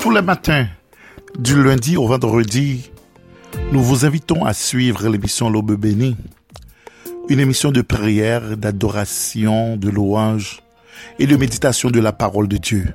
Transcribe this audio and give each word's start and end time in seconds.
Tous 0.00 0.10
les 0.10 0.22
matins, 0.22 0.66
du 1.38 1.62
lundi 1.62 1.98
au 1.98 2.06
vendredi, 2.06 2.90
nous 3.70 3.82
vous 3.82 4.06
invitons 4.06 4.46
à 4.46 4.54
suivre 4.54 5.06
l'émission 5.08 5.50
L'Aube 5.50 5.72
bénie, 5.72 6.16
une 7.28 7.38
émission 7.38 7.70
de 7.70 7.82
prière, 7.82 8.56
d'adoration, 8.56 9.76
de 9.76 9.90
louange 9.90 10.62
et 11.18 11.26
de 11.26 11.36
méditation 11.36 11.90
de 11.90 12.00
la 12.00 12.12
parole 12.12 12.48
de 12.48 12.56
Dieu. 12.56 12.94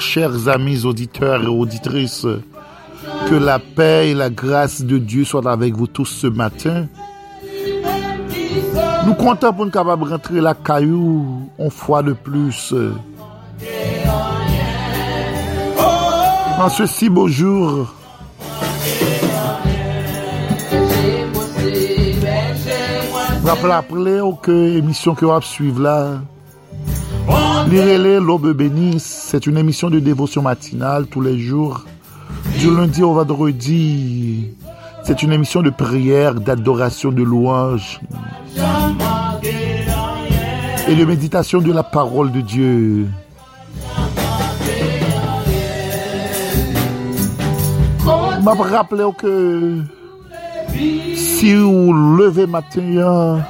Chers 0.00 0.48
amis 0.48 0.84
auditeurs 0.84 1.42
et 1.42 1.46
auditrices. 1.46 2.26
Que 3.28 3.34
la 3.34 3.58
paix 3.58 4.10
et 4.10 4.14
la 4.14 4.30
grâce 4.30 4.82
de 4.82 4.98
Dieu 4.98 5.24
soient 5.24 5.50
avec 5.50 5.74
vous 5.74 5.86
tous 5.86 6.06
ce 6.06 6.26
matin. 6.26 6.86
Nous 9.06 9.14
comptons 9.14 9.52
pour 9.52 9.64
nous 9.64 9.70
capables 9.70 10.04
rentrer 10.04 10.40
la 10.40 10.54
caillou 10.54 11.50
une 11.58 11.70
fois 11.70 12.02
de 12.02 12.12
plus. 12.12 12.74
En 16.58 16.68
ce 16.68 16.86
si 16.86 17.08
beau 17.08 17.28
jour. 17.28 17.92
Rappelez 23.44 24.20
que 24.42 24.50
l'émission 24.50 25.14
que 25.14 25.24
vous 25.24 25.40
suivre 25.42 25.82
là. 25.82 26.20
Lirez 27.68 28.20
l'aube 28.20 28.52
bénie, 28.52 28.98
c'est 28.98 29.46
une 29.46 29.56
émission 29.56 29.88
de 29.90 29.98
dévotion 29.98 30.42
matinale 30.42 31.06
tous 31.06 31.20
les 31.20 31.38
jours, 31.38 31.84
du 32.58 32.74
lundi 32.74 33.02
au 33.02 33.14
vendredi. 33.14 34.48
C'est 35.04 35.22
une 35.22 35.32
émission 35.32 35.62
de 35.62 35.70
prière, 35.70 36.34
d'adoration, 36.34 37.10
de 37.10 37.22
louange. 37.22 38.00
Et 40.88 40.94
de 40.94 41.04
méditation 41.04 41.60
de 41.60 41.72
la 41.72 41.82
parole 41.82 42.30
de 42.32 42.40
Dieu. 42.40 43.06
Que 49.18 49.78
si 51.14 51.54
vous 51.54 51.92
levez 51.92 52.46
matin, 52.46 53.40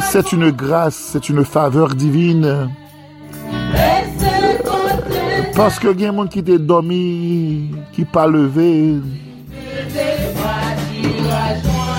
c'est 0.00 0.32
une 0.32 0.50
grâce, 0.50 1.10
c'est 1.12 1.28
une 1.28 1.44
faveur 1.44 1.94
divine. 1.94 2.70
Parce 5.54 5.78
que 5.78 5.88
y 5.98 6.04
a 6.04 6.12
gens 6.12 6.26
qui 6.26 6.40
étaient 6.40 6.58
dormi, 6.58 7.70
qui 7.92 8.04
pas 8.04 8.26
levé. 8.26 8.96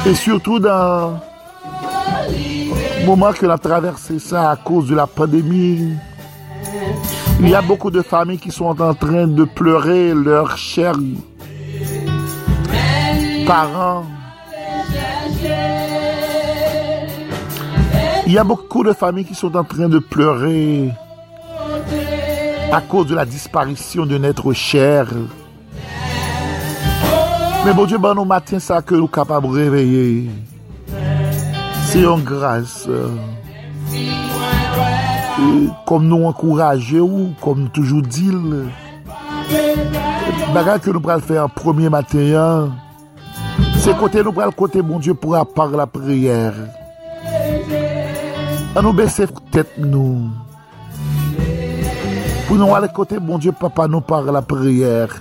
Et 0.05 0.13
surtout 0.13 0.59
dans 0.59 1.19
le 2.29 3.05
moment 3.05 3.33
que 3.33 3.45
a 3.45 3.57
traversé 3.57 4.19
ça 4.19 4.51
à 4.51 4.55
cause 4.55 4.89
de 4.89 4.95
la 4.95 5.07
pandémie, 5.07 5.93
il 7.39 7.49
y 7.49 7.55
a 7.55 7.61
beaucoup 7.61 7.91
de 7.91 8.01
familles 8.01 8.37
qui 8.37 8.51
sont 8.51 8.79
en 8.81 8.93
train 8.93 9.27
de 9.27 9.43
pleurer 9.43 10.13
leurs 10.13 10.57
chers 10.57 10.95
parents. 13.45 14.05
Il 18.27 18.33
y 18.33 18.37
a 18.37 18.43
beaucoup 18.43 18.83
de 18.83 18.91
familles 18.91 19.23
qui 19.23 19.35
sont 19.35 19.55
en 19.55 19.63
train 19.63 19.87
de 19.87 19.99
pleurer 19.99 20.91
à 22.73 22.81
cause 22.81 23.07
de 23.07 23.15
la 23.15 23.23
disparition 23.25 24.05
de 24.05 24.17
notre 24.17 24.51
cher. 24.51 25.07
Mais 27.65 27.71
bon 27.71 27.85
Dieu, 27.85 27.97
bon, 27.97 28.13
nous 28.13 28.25
matin, 28.25 28.59
ça 28.59 28.81
que 28.81 28.95
nous 28.95 29.07
capables 29.07 29.47
de 29.47 29.53
réveiller. 29.53 30.29
C'est 31.85 32.03
une 32.03 32.21
grâce. 32.21 32.89
comme 35.85 36.07
nous 36.09 36.25
encourager 36.25 36.99
ou 36.99 37.29
comme 37.41 37.69
toujours 37.69 38.01
dit, 38.01 38.31
bagarre 40.53 40.81
que 40.81 40.89
nous 40.89 40.99
pourrons 40.99 41.19
faire 41.19 41.45
en 41.45 41.47
premier 41.47 41.87
matin, 41.87 42.73
c'est 43.77 43.97
côté 43.97 44.21
nous 44.21 44.33
le 44.33 44.51
côté 44.51 44.81
bon 44.81 44.99
Dieu 44.99 45.13
pour 45.13 45.37
par 45.55 45.69
la 45.69 45.87
prière. 45.87 46.55
À 48.77 48.81
nous 48.83 48.93
baisser 48.93 49.25
tête 49.51 49.75
nous. 49.79 50.29
Pour 52.47 52.57
nous 52.57 52.75
aller 52.75 52.87
côté 52.93 53.17
bon 53.19 53.39
Dieu 53.39 53.51
papa 53.51 53.87
nous 53.87 54.01
par 54.01 54.21
la 54.21 54.43
prière. 54.43 55.19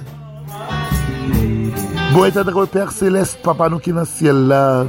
Bon 2.13 2.27
éternel 2.27 2.67
Père 2.71 2.93
céleste 2.93 3.39
papa 3.43 3.71
nous 3.71 3.79
qui 3.79 3.93
dans 3.95 4.01
le 4.01 4.05
ciel 4.05 4.47
là. 4.47 4.85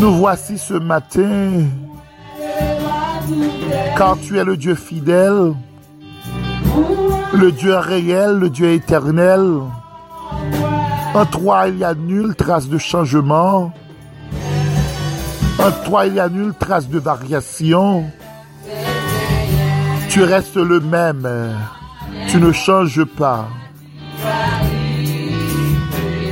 Nous 0.00 0.12
voici 0.16 0.58
ce 0.58 0.74
matin. 0.74 1.66
Car 3.96 4.18
tu 4.18 4.40
es 4.40 4.44
le 4.44 4.56
Dieu 4.56 4.74
fidèle, 4.74 5.54
le 7.32 7.52
Dieu 7.52 7.76
réel, 7.76 8.38
le 8.40 8.50
Dieu 8.50 8.72
éternel. 8.72 9.60
En 11.14 11.26
toi, 11.26 11.68
il 11.68 11.76
n'y 11.76 11.84
a 11.84 11.94
nulle 11.94 12.34
trace 12.34 12.68
de 12.68 12.78
changement. 12.78 13.72
En 15.58 15.70
toi, 15.84 16.06
il 16.06 16.14
n'y 16.14 16.20
a 16.20 16.28
nulle 16.28 16.54
trace 16.58 16.88
de 16.88 16.98
variation. 16.98 18.04
Tu 20.08 20.22
restes 20.22 20.56
le 20.56 20.80
même. 20.80 21.56
Tu 22.28 22.38
ne 22.38 22.52
changes 22.52 23.04
pas. 23.04 23.48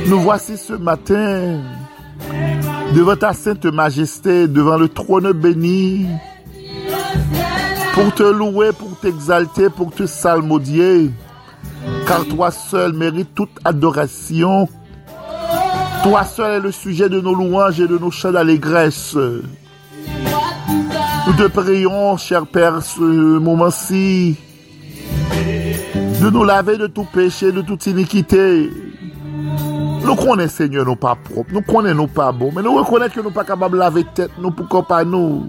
Nous 0.07 0.19
voici 0.19 0.57
ce 0.57 0.73
matin 0.73 1.61
devant 2.93 3.15
ta 3.15 3.33
sainte 3.33 3.65
majesté, 3.65 4.47
devant 4.47 4.77
le 4.77 4.89
trône 4.89 5.31
béni, 5.31 6.07
pour 7.93 8.13
te 8.13 8.23
louer, 8.23 8.71
pour 8.73 8.99
t'exalter, 8.99 9.69
pour 9.69 9.91
te 9.91 10.05
salmodier, 10.05 11.11
car 12.07 12.25
toi 12.25 12.51
seul 12.51 12.93
mérites 12.93 13.33
toute 13.33 13.57
adoration, 13.63 14.67
toi 16.03 16.23
seul 16.23 16.51
est 16.53 16.59
le 16.59 16.71
sujet 16.71 17.09
de 17.09 17.19
nos 17.21 17.33
louanges 17.33 17.79
et 17.79 17.87
de 17.87 17.97
nos 17.97 18.11
chants 18.11 18.31
d'allégresse. 18.31 19.15
Nous 21.27 21.33
te 21.33 21.47
prions, 21.47 22.17
cher 22.17 22.47
Père, 22.47 22.81
ce 22.81 23.01
moment-ci, 23.01 24.35
de 26.21 26.29
nous 26.29 26.43
laver 26.43 26.77
de 26.77 26.87
tout 26.87 27.05
péché, 27.11 27.51
de 27.51 27.61
toute 27.61 27.85
iniquité. 27.85 28.69
Nous 30.03 30.15
connaissons, 30.15 30.55
Seigneur, 30.55 30.85
nous 30.85 30.95
pas 30.95 31.15
propres, 31.15 31.51
nous 31.53 31.61
connaissons 31.61 31.95
nous 31.95 32.07
pas 32.07 32.31
bons, 32.31 32.51
mais 32.55 32.63
nous 32.63 32.75
reconnaissons 32.75 33.13
que 33.13 33.21
nous 33.21 33.31
pas 33.31 33.43
capables 33.43 33.75
de 33.75 33.79
laver 33.79 34.05
tête, 34.15 34.31
nous 34.39 34.51
pourquoi 34.51 34.83
pas 34.83 35.03
nous. 35.03 35.47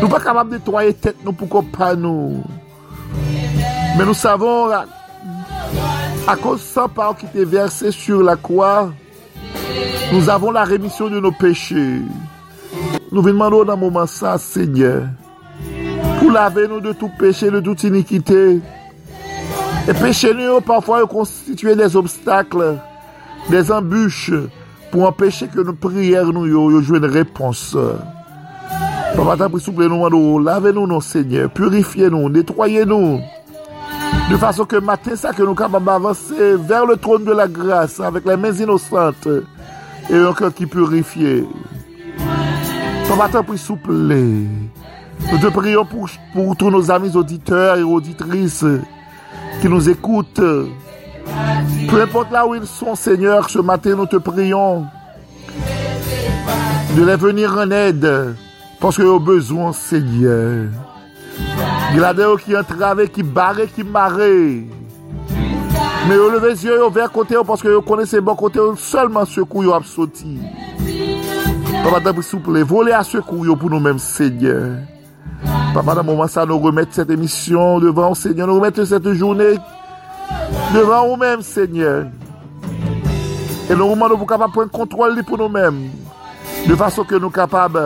Nous 0.00 0.08
pas 0.08 0.20
capables 0.20 0.50
de 0.50 0.56
nettoyer 0.56 0.94
tête, 0.94 1.16
nous 1.24 1.32
pourquoi 1.32 1.62
pas 1.62 1.94
nous. 1.94 2.42
Mais 3.98 4.04
nous 4.04 4.14
savons, 4.14 4.70
à 4.70 6.36
cause 6.36 6.60
de 6.60 6.88
par 6.88 7.16
qui 7.16 7.26
t'est 7.26 7.44
versé 7.44 7.90
sur 7.90 8.22
la 8.22 8.36
croix, 8.36 8.90
nous 10.16 10.30
avons 10.30 10.50
la 10.50 10.64
rémission 10.64 11.10
de 11.10 11.20
nos 11.20 11.30
péchés. 11.30 12.00
Nous 13.12 13.20
venons 13.20 13.48
demander 13.50 13.66
dans 13.66 13.76
moment 13.76 14.06
ça, 14.06 14.38
Seigneur, 14.38 15.02
pour 16.18 16.30
laver 16.30 16.66
nous 16.68 16.80
de 16.80 16.92
tout 16.92 17.10
péché, 17.18 17.50
de 17.50 17.60
toute 17.60 17.84
iniquité. 17.84 18.60
Et 19.86 19.92
péché 19.92 20.32
nous, 20.32 20.62
parfois, 20.62 21.06
constituer 21.06 21.76
des 21.76 21.94
obstacles, 21.96 22.78
des 23.50 23.70
embûches, 23.70 24.32
pour 24.90 25.06
empêcher 25.06 25.48
que 25.48 25.60
nos 25.60 25.74
prières 25.74 26.32
nous 26.32 26.46
jouent 26.80 26.96
une 26.96 27.04
réponse. 27.04 27.76
Papa, 29.14 29.34
t'as 29.36 29.48
pris 29.50 29.60
souple 29.60 29.86
nous, 29.86 30.38
lavez-nous, 30.38 30.86
nos 30.86 31.02
Seigneur, 31.02 31.50
purifiez-nous, 31.50 32.30
nettoyez-nous. 32.30 33.20
De 34.30 34.36
façon 34.38 34.64
que 34.64 34.76
matin, 34.76 35.14
ça 35.14 35.32
que 35.32 35.42
nous 35.42 35.54
capables 35.54 35.84
d'avancer 35.84 36.56
vers 36.56 36.86
le 36.86 36.96
trône 36.96 37.24
de 37.24 37.32
la 37.32 37.46
grâce 37.46 38.00
avec 38.00 38.24
les 38.24 38.38
mains 38.38 38.54
innocentes 38.54 39.28
et 40.10 40.16
un 40.16 40.32
cœur 40.32 40.54
qui 40.54 40.66
purifie. 40.66 41.44
Papa, 43.08 43.28
t'as 43.30 43.42
pris 43.42 43.58
souple. 43.58 43.92
Nous 43.92 45.38
te 45.40 45.46
prions 45.48 45.84
pour, 45.84 46.08
pour 46.32 46.56
tous 46.56 46.70
nos 46.70 46.90
amis 46.90 47.16
auditeurs 47.16 47.76
et 47.76 47.82
auditrices 47.82 48.64
qui 49.60 49.68
nous 49.68 49.88
écoutent. 49.88 50.40
Peu 51.88 52.02
importe 52.02 52.30
là 52.30 52.46
où 52.46 52.54
ils 52.54 52.66
sont, 52.66 52.94
Seigneur, 52.94 53.48
ce 53.50 53.58
matin, 53.58 53.94
nous 53.96 54.06
te 54.06 54.16
prions 54.16 54.86
de 56.96 57.04
les 57.04 57.16
venir 57.16 57.56
en 57.56 57.70
aide 57.70 58.34
parce 58.80 58.96
qu'ils 58.96 59.06
ont 59.06 59.20
besoin, 59.20 59.72
Seigneur. 59.72 60.66
Il 61.92 62.00
y 62.00 62.04
a 62.04 62.14
des 62.14 62.26
qui 62.44 62.56
entravent, 62.56 63.06
qui 63.08 63.22
barrent, 63.22 63.72
qui 63.74 63.82
Me 66.06 66.14
yo 66.14 66.28
leve 66.30 66.54
zye 66.54 66.74
yo 66.78 66.86
ver 66.90 67.08
kote 67.10 67.34
yo 67.34 67.42
Paske 67.44 67.66
yo 67.66 67.80
kone 67.82 68.04
se 68.06 68.20
bon 68.22 68.36
kote 68.38 68.60
yo 68.60 68.76
Seleman 68.78 69.26
sekou 69.26 69.64
yo 69.66 69.72
ap 69.74 69.82
soti 69.90 70.36
Papa 71.82 71.98
ta 72.04 72.12
prisouple 72.14 72.62
Vole 72.62 72.94
a 72.94 73.02
sekou 73.02 73.42
yo 73.48 73.56
pou 73.58 73.72
nou 73.72 73.82
menm 73.82 73.98
seigne 73.98 74.54
Papa 75.74 75.96
ta 75.98 76.04
mouman 76.06 76.30
sa 76.30 76.46
nou 76.46 76.62
remette 76.62 76.94
Sete 76.94 77.18
misyon 77.18 77.82
devan 77.82 78.14
ou 78.14 78.18
seigne 78.18 78.46
Nou 78.46 78.60
remette 78.60 78.86
sete 78.86 79.16
jounen 79.18 79.58
Devan 80.70 81.10
ou 81.10 81.18
menm 81.18 81.42
seigne 81.42 81.90
E 83.66 83.74
nou 83.74 83.90
mouman 83.90 84.12
nou 84.12 84.22
pou 84.22 84.30
kapab 84.30 84.54
Pren 84.54 84.70
kontrol 84.70 85.16
li 85.16 85.26
pou 85.26 85.40
nou 85.40 85.50
menm 85.50 85.88
De 86.68 86.78
fason 86.78 87.08
ke 87.08 87.18
nou 87.18 87.34
kapab 87.34 87.80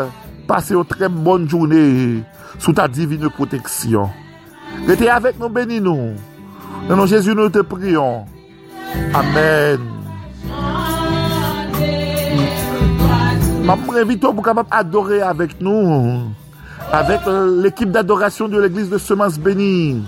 Pase 0.51 0.77
yo 0.77 0.85
trem 0.85 1.23
bon 1.25 1.49
jounen 1.49 2.21
Sou 2.59 2.77
ta 2.77 2.85
divine 2.85 3.33
proteksyon 3.33 4.13
Rete 4.85 5.09
avek 5.09 5.41
nou 5.41 5.49
beni 5.53 5.81
nou 5.81 6.13
Dans 6.91 6.97
nom 6.97 7.07
Jésus, 7.07 7.37
nous 7.37 7.49
te 7.49 7.61
prions. 7.61 8.25
Amen. 9.15 9.79
Je 13.63 14.01
invite 14.01 14.21
pour 14.21 14.43
capable 14.43 14.69
adorer 14.73 15.23
avec 15.23 15.61
nous, 15.61 16.33
avec 16.91 17.21
l'équipe 17.63 17.93
d'adoration 17.93 18.49
de 18.49 18.61
l'église 18.61 18.91
de 18.91 18.99
Semence 18.99 19.39
Bénie. 19.39 20.03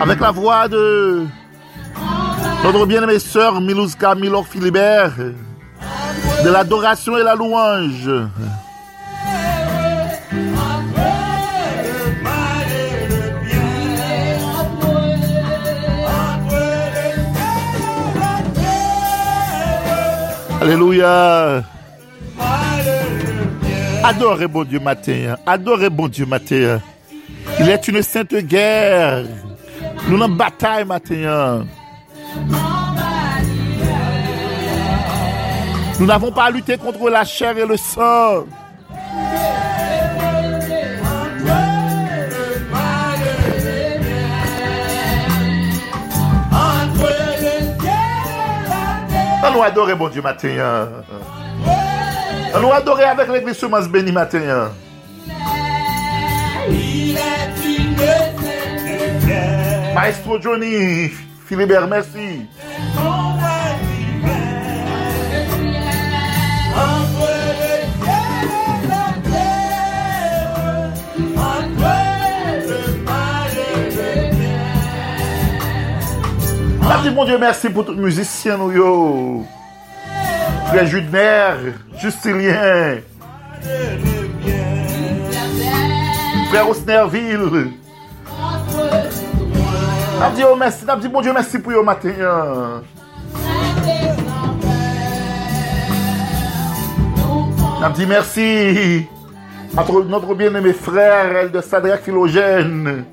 Avec 0.00 0.18
la 0.18 0.32
voix 0.32 0.66
de 0.66 1.24
notre 2.64 2.84
bien-aimée 2.84 3.20
sœur 3.20 3.60
Milouska 3.60 4.16
Milor 4.16 4.44
Philibert, 4.44 5.14
de 6.44 6.50
l'adoration 6.50 7.16
et 7.16 7.22
la 7.22 7.36
louange. 7.36 8.10
Alléluia. 20.64 21.62
Adorez 24.02 24.46
bon 24.46 24.64
Dieu 24.64 24.80
matin. 24.80 25.36
Adorez 25.44 25.90
bon 25.90 26.08
Dieu 26.08 26.24
matin. 26.24 26.80
Il 27.60 27.68
est 27.68 27.86
une 27.86 28.00
sainte 28.00 28.34
guerre. 28.34 29.24
Nous 30.08 30.18
sommes 30.18 30.22
en 30.22 30.28
bataille 30.34 30.86
matin. 30.86 31.66
Nous 36.00 36.06
n'avons 36.06 36.32
pas 36.32 36.44
à 36.44 36.50
lutter 36.50 36.78
contre 36.78 37.10
la 37.10 37.26
chair 37.26 37.58
et 37.58 37.66
le 37.66 37.76
sang. 37.76 38.46
Allons 49.44 49.62
adorer 49.62 49.94
bon 49.94 50.08
Dieu 50.08 50.22
matin. 50.22 50.88
Allons 52.54 52.72
adorer 52.72 53.04
avec 53.04 53.28
l'église 53.28 53.58
Semence 53.58 53.88
béni 53.88 54.10
matin. 54.10 54.70
Maestro 59.94 60.40
Johnny, 60.40 61.10
Philibert, 61.46 61.86
merci. 61.86 62.46
Merci 76.86 77.10
mon 77.10 77.24
Dieu, 77.24 77.38
merci 77.38 77.70
pour 77.70 77.84
tous 77.84 77.92
les 77.92 78.02
musiciens 78.02 78.58
nous 78.58 78.70
yo. 78.70 79.46
Frère 80.66 80.86
Judner, 80.86 81.72
Justilien. 81.98 82.98
Frère 86.50 86.68
Osnerville. 86.68 87.72
N'a 90.20 90.30
dit 90.30 90.42
oh 90.50 90.56
merci, 90.56 90.84
dit 91.00 91.08
bon 91.08 91.20
Dieu 91.22 91.32
merci 91.32 91.58
pour 91.58 91.72
le 91.72 91.82
matin. 91.82 92.82
N'a 97.80 97.90
dit 97.90 98.06
merci 98.06 99.06
à 99.76 99.84
notre 100.08 100.34
bien-aimé 100.34 100.72
frère 100.72 101.50
de 101.50 101.60
Sadrak 101.60 102.02
Philogène. 102.02 103.04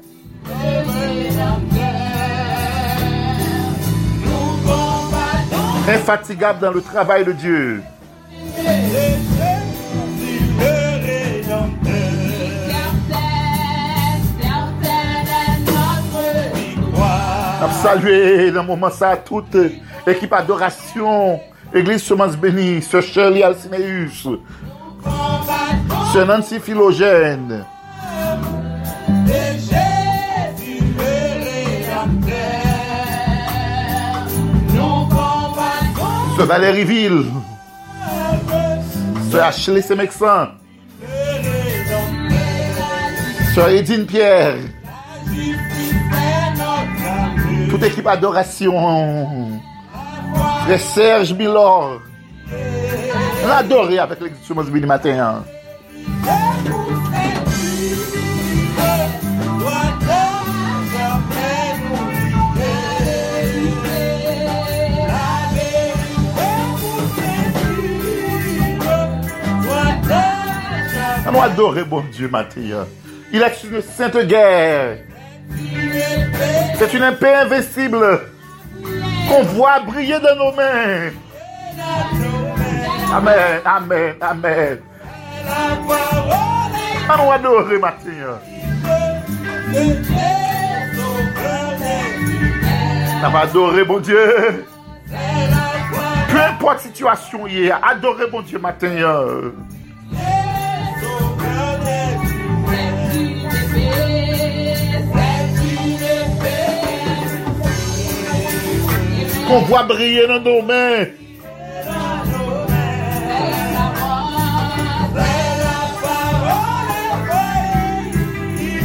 Infatigable 5.87 6.59
dans 6.59 6.71
le 6.71 6.81
travail 6.81 7.25
de 7.25 7.31
Dieu. 7.31 7.83
saluer 17.81 18.51
dans 18.51 18.61
le 18.61 18.67
moment 18.67 18.89
ça 18.89 19.17
toute 19.17 19.57
équipe 20.05 20.33
adoration, 20.33 21.39
Église 21.73 22.03
Semence 22.03 22.37
Bénie, 22.37 22.81
ce 22.81 23.01
Shirley 23.01 23.41
Alcineus, 23.43 24.39
ce 26.13 26.19
Nancy 26.19 26.59
Philogène. 26.59 27.65
Ce 36.41 36.45
Valérie 36.47 36.85
Ville, 36.85 37.25
ce 39.31 39.37
Ashley 39.37 39.83
Semexan, 39.83 40.47
ce 43.53 43.69
Edine 43.69 44.07
Pierre, 44.07 44.55
toute 47.69 47.83
équipe 47.83 48.07
adoration, 48.07 49.51
le 50.67 50.77
Serge 50.79 51.31
Milor, 51.33 52.01
on 53.45 53.47
a 53.47 53.57
adoré 53.57 53.99
avec 53.99 54.17
Semence 54.43 54.65
Béni 54.65 54.87
matin. 54.87 55.43
On 71.33 71.39
a 71.39 71.45
adoré 71.45 71.83
bon 71.83 72.03
Dieu 72.11 72.27
matin. 72.27 72.85
Il 73.31 73.41
est 73.41 73.63
une 73.63 73.81
sainte 73.81 74.17
guerre. 74.27 74.97
C'est 76.77 76.93
une 76.93 77.03
épée 77.03 77.33
invincible 77.33 78.21
qu'on 79.29 79.43
voit 79.43 79.79
briller 79.79 80.19
dans 80.19 80.35
nos 80.35 80.51
mains. 80.51 81.11
Amen, 83.13 83.61
amen, 83.65 84.15
amen. 84.19 84.79
Allons 87.09 87.31
adorer. 87.31 87.77
On 93.23 93.29
va 93.29 93.39
adorer 93.39 93.85
bon 93.85 93.99
Dieu. 93.99 94.65
Peu 96.29 96.41
importe 96.41 96.79
situation 96.79 97.47
hier, 97.47 97.79
adorer 97.83 98.27
bon 98.27 98.41
Dieu 98.41 98.59
matin. 98.59 98.89
Qu'on 109.51 109.59
voit 109.63 109.83
briller 109.83 110.27
dans 110.27 110.39
nos 110.39 110.61
mains. 110.61 111.05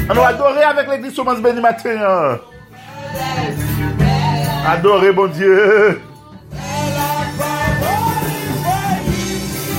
On 0.09 0.23
adorer 0.23 0.63
avec 0.63 0.89
l'église 0.89 1.15
Sommance 1.15 1.41
Béni 1.41 1.61
matin. 1.61 2.39
Adorer, 4.67 5.13
bon 5.13 5.29
Dieu. 5.29 6.01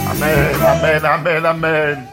Amen, 0.10 0.56
amen, 0.66 1.06
amen, 1.06 1.46
amen. 1.46 2.08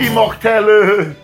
Immortel. 0.00 1.14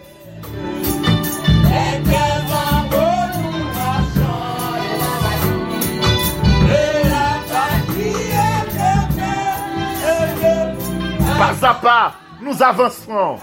Pas 11.61 11.81
à 11.85 12.13
nous 12.41 12.63
avancerons. 12.63 13.39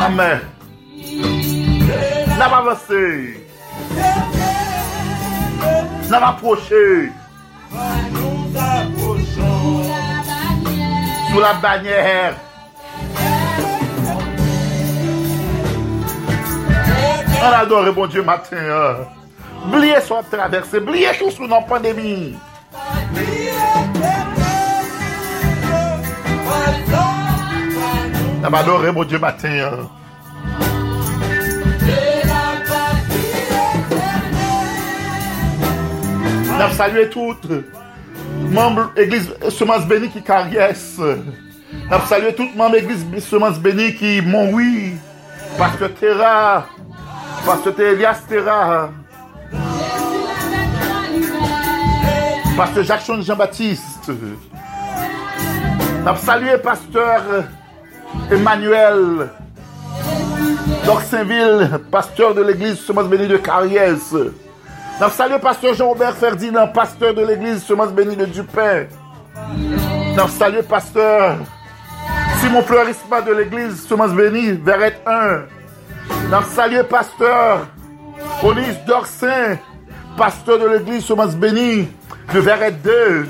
Amen. 0.00 0.40
N'a 2.38 2.48
pas 2.48 2.58
avancé. 2.58 3.46
N'a 6.08 6.20
pas 6.20 6.28
approché. 6.28 7.10
Sous 11.30 11.40
la 11.40 11.54
bannière. 11.54 12.34
On 17.42 17.52
adore 17.52 17.92
bon 17.92 18.06
Dieu 18.06 18.22
matin. 18.22 19.06
Oubliez 19.66 20.00
son 20.02 20.22
traversée. 20.22 20.78
Oubliez 20.78 21.10
tout 21.18 21.30
sous 21.30 21.48
la 21.48 21.60
pandémie. 21.62 22.36
On 28.42 28.52
adore 28.52 28.92
bon 28.92 29.04
Dieu 29.04 29.18
matin. 29.18 29.88
On 36.62 36.74
salué 36.74 37.08
toutes 37.08 37.48
membres 38.50 38.90
église 38.96 39.32
Semence 39.50 39.86
Béni 39.86 40.08
qui 40.08 40.22
carriès. 40.22 40.98
On 41.90 42.06
salué 42.06 42.34
toutes 42.34 42.54
membres 42.56 42.76
église 42.76 43.06
Semence 43.20 43.58
Béni 43.58 43.94
qui 43.94 44.20
mon 44.20 44.52
oui. 44.52 44.94
Pasteur 45.56 45.94
Terra. 45.94 46.66
Pasteur 47.46 47.80
Elias 47.80 48.22
Terra. 48.28 48.90
Pasteur 52.56 52.84
Jacques 52.84 53.22
Jean-Baptiste. 53.22 54.10
On 56.10 56.16
salué 56.16 56.58
Pasteur 56.58 57.22
Emmanuel. 58.32 59.28
Saint-Ville, 61.08 61.70
pasteur 61.90 62.34
de 62.34 62.42
l'église 62.42 62.80
Semence 62.80 63.06
Béni 63.06 63.28
de 63.28 63.36
Carriès. 63.36 64.12
Nous 64.12 65.08
saluons 65.10 65.38
pasteur 65.38 65.74
Jean-Robert 65.74 66.16
Ferdinand, 66.16 66.66
pasteur 66.66 67.14
de 67.14 67.24
l'église 67.24 67.62
Semence 67.62 67.92
Béni 67.92 68.16
de 68.16 68.26
Dupin. 68.26 68.86
Nous 70.16 70.28
saluons 70.28 70.64
pasteur 70.64 71.36
Simon 72.40 72.62
Fleurisma 72.62 73.20
de 73.22 73.32
l'église 73.32 73.86
Semence 73.86 74.12
Béni, 74.12 74.52
Verrette 74.64 75.00
1. 75.06 75.42
Nous 76.30 76.50
saluons 76.50 76.84
pasteur 76.84 77.68
Police 78.40 78.84
Dorsin, 78.84 79.58
pasteur 80.16 80.58
de 80.58 80.66
l'église 80.66 81.04
Semence 81.04 81.36
Béni 81.36 81.88
de 82.34 82.40
Verrette 82.40 82.82
2. 82.82 83.26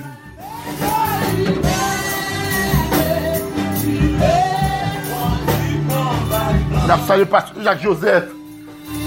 Nous 6.91 7.07
saluons 7.07 7.27
pasteur 7.27 7.63
Jacques 7.63 7.83
Joseph, 7.83 8.25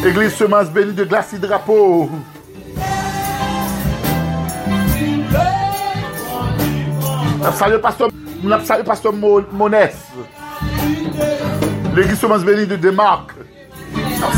église 0.05 0.33
Semence 0.35 0.69
Béni 0.69 0.93
de 0.93 1.03
Glacis 1.03 1.37
Drapeau. 1.37 2.09
Salut 7.55 7.79
pasteur, 7.79 8.09
salut 8.63 8.83
pasteur 8.85 9.11
Monès. 9.51 9.95
L'église 11.93 12.19
Semence 12.19 12.45
Bénie 12.45 12.67
de 12.67 12.77
Démarque. 12.77 13.31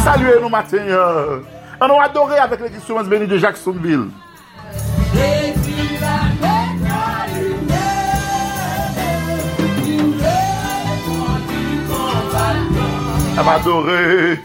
Saluez 0.04 0.42
nous 0.42 0.50
matin. 0.50 0.80
Euh. 0.80 1.40
On 1.82 2.00
a 2.00 2.06
adoré 2.06 2.40
avec 2.40 2.60
l'église 2.60 2.82
Semence 2.82 3.08
Bénie 3.08 3.28
de 3.28 3.38
Jacksonville. 3.38 4.08
On 13.38 13.44
va 13.44 13.52
adorer. 13.56 14.40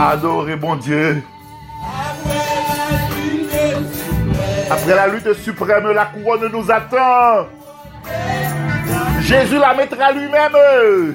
Adorez 0.00 0.56
bon 0.56 0.76
Dieu. 0.76 1.22
Après 4.70 4.94
la 4.94 5.06
lutte 5.08 5.34
suprême, 5.34 5.92
la 5.92 6.06
couronne 6.06 6.50
nous 6.50 6.70
attend. 6.70 7.46
Jésus 9.20 9.58
la 9.58 9.74
mettra 9.74 10.12
lui-même 10.12 11.14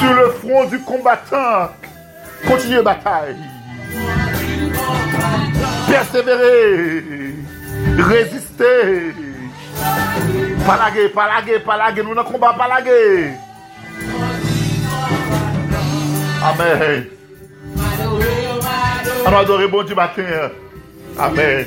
sur 0.00 0.14
le 0.14 0.30
front 0.30 0.64
du 0.64 0.80
combattant. 0.80 1.70
Continuez 2.46 2.82
bataille. 2.82 3.36
Persévérer. 5.88 7.34
Résister. 7.98 9.14
Palaguer, 10.66 11.08
palaguer, 11.08 11.58
palaguer. 11.60 12.02
Nous 12.02 12.14
ne 12.14 12.22
combat 12.22 12.54
palaguer. 12.54 13.32
Amen. 16.42 17.06
On 19.26 19.30
va 19.30 19.38
adorer 19.38 19.68
bon 19.68 19.82
Dieu 19.82 19.94
matin. 19.94 20.22
Amen. 21.18 21.66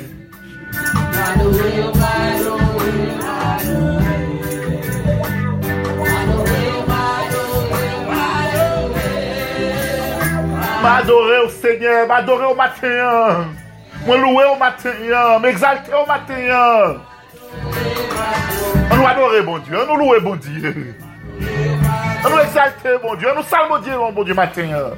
M'adorer 10.82 11.40
au 11.40 11.50
Seigneur, 11.50 12.08
m'adorer 12.08 12.46
au 12.46 12.56
matin. 12.56 13.61
Me 14.08 14.18
louer 14.18 14.46
au 14.46 14.58
matin, 14.58 14.90
m'exalter 15.42 15.94
au 15.94 16.06
matin. 16.06 16.98
On 18.92 18.96
nous 18.96 19.08
adorer 19.08 19.42
bon 19.42 19.60
Dieu, 19.60 19.78
on 19.82 19.94
nous 19.94 20.06
louer 20.06 20.20
bon 20.20 20.36
Dieu. 20.36 20.96
On 22.24 22.30
nous 22.30 22.40
exalter, 22.40 22.98
bon 23.02 23.16
Dieu. 23.16 23.30
On 23.32 23.38
nous 23.38 23.44
salmodier, 23.44 23.94
bon 24.14 24.24
Dieu, 24.24 24.34
matin. 24.34 24.92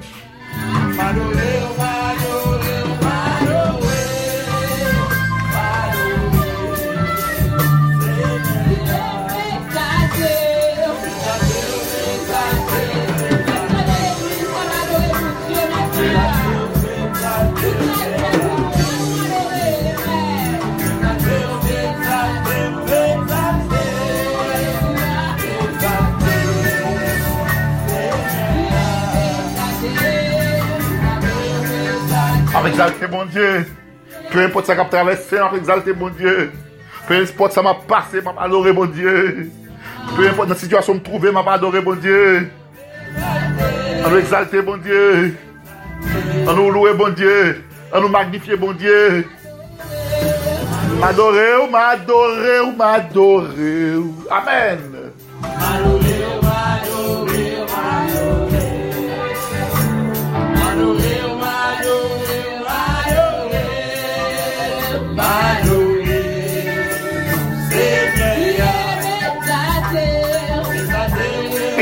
Exalter 32.67 33.07
mon 33.07 33.25
Dieu. 33.25 33.65
Peu 34.31 34.39
importe 34.45 34.65
ça 34.67 34.75
qui 34.75 34.81
a 34.81 34.85
traversé, 34.85 35.37
on 35.41 35.55
exalter 35.55 35.93
mon 35.93 36.09
Dieu. 36.09 36.51
Peu 37.07 37.15
importe 37.15 37.53
ça 37.53 37.61
m'a 37.61 37.75
passé, 37.75 38.21
m'a 38.21 38.33
adoré 38.41 38.71
mon 38.71 38.85
Dieu. 38.85 39.49
Peu 40.15 40.27
importe 40.27 40.49
la 40.49 40.55
situation 40.55 40.95
me 40.95 40.99
trouver, 40.99 41.31
m'a 41.31 41.43
adoré 41.51 41.81
mon 41.81 41.95
Dieu. 41.95 42.49
On 44.05 44.17
exalter 44.17 44.61
mon 44.61 44.77
Dieu. 44.77 45.35
On 46.47 46.53
nous 46.53 46.71
louer 46.71 46.93
bon 46.93 47.13
Dieu. 47.13 47.63
On 47.91 48.01
nous 48.01 48.09
magnifier 48.09 48.55
bon 48.55 48.73
Dieu. 48.73 49.27
M'adorer 50.99 51.67
m'adorer 51.69 52.75
m'adorer. 52.77 53.95
Amen. 54.29 55.02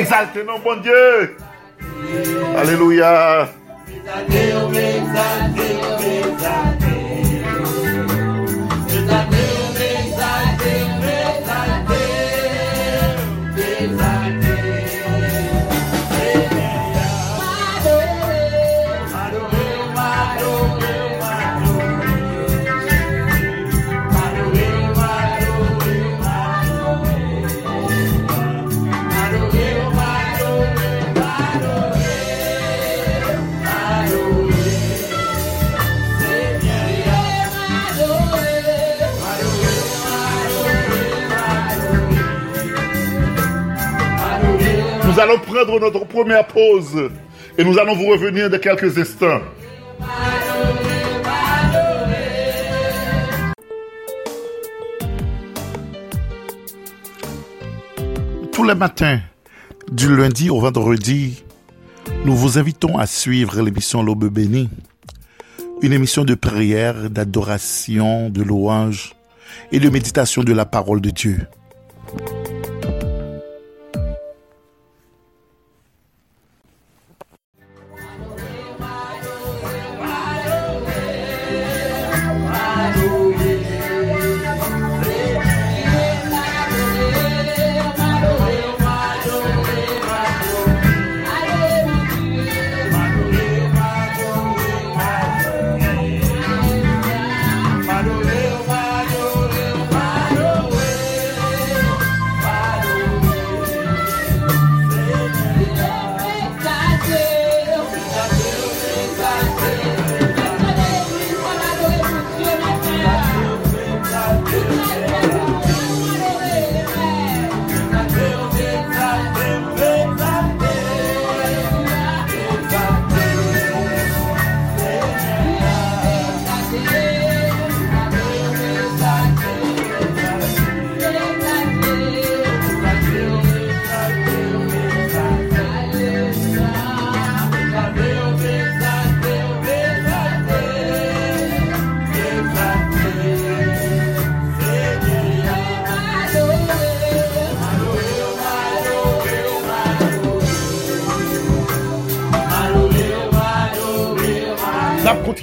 Exalte 0.01 0.43
non 0.43 0.57
bon 0.63 0.81
Dieu. 0.81 1.37
Alléluia. 2.57 3.47
Exalte, 3.87 4.33
exalte, 4.97 5.61
exalte. 6.25 6.90
Allons 45.21 45.39
prendre 45.39 45.79
notre 45.79 46.05
première 46.05 46.47
pause 46.47 47.09
et 47.57 47.63
nous 47.63 47.77
allons 47.77 47.95
vous 47.95 48.07
revenir 48.07 48.49
de 48.49 48.57
quelques 48.57 48.97
instants. 48.97 49.41
Tous 58.51 58.63
les 58.63 58.75
matins, 58.75 59.19
du 59.91 60.15
lundi 60.15 60.49
au 60.49 60.59
vendredi, 60.59 61.43
nous 62.25 62.35
vous 62.35 62.57
invitons 62.57 62.97
à 62.97 63.05
suivre 63.05 63.61
l'émission 63.61 64.01
L'Aube 64.01 64.25
bénie, 64.25 64.69
une 65.81 65.93
émission 65.93 66.23
de 66.23 66.35
prière, 66.35 67.09
d'adoration, 67.09 68.29
de 68.29 68.41
louange 68.41 69.13
et 69.71 69.79
de 69.79 69.89
méditation 69.89 70.43
de 70.43 70.53
la 70.53 70.65
parole 70.65 71.01
de 71.01 71.11
Dieu. 71.11 71.47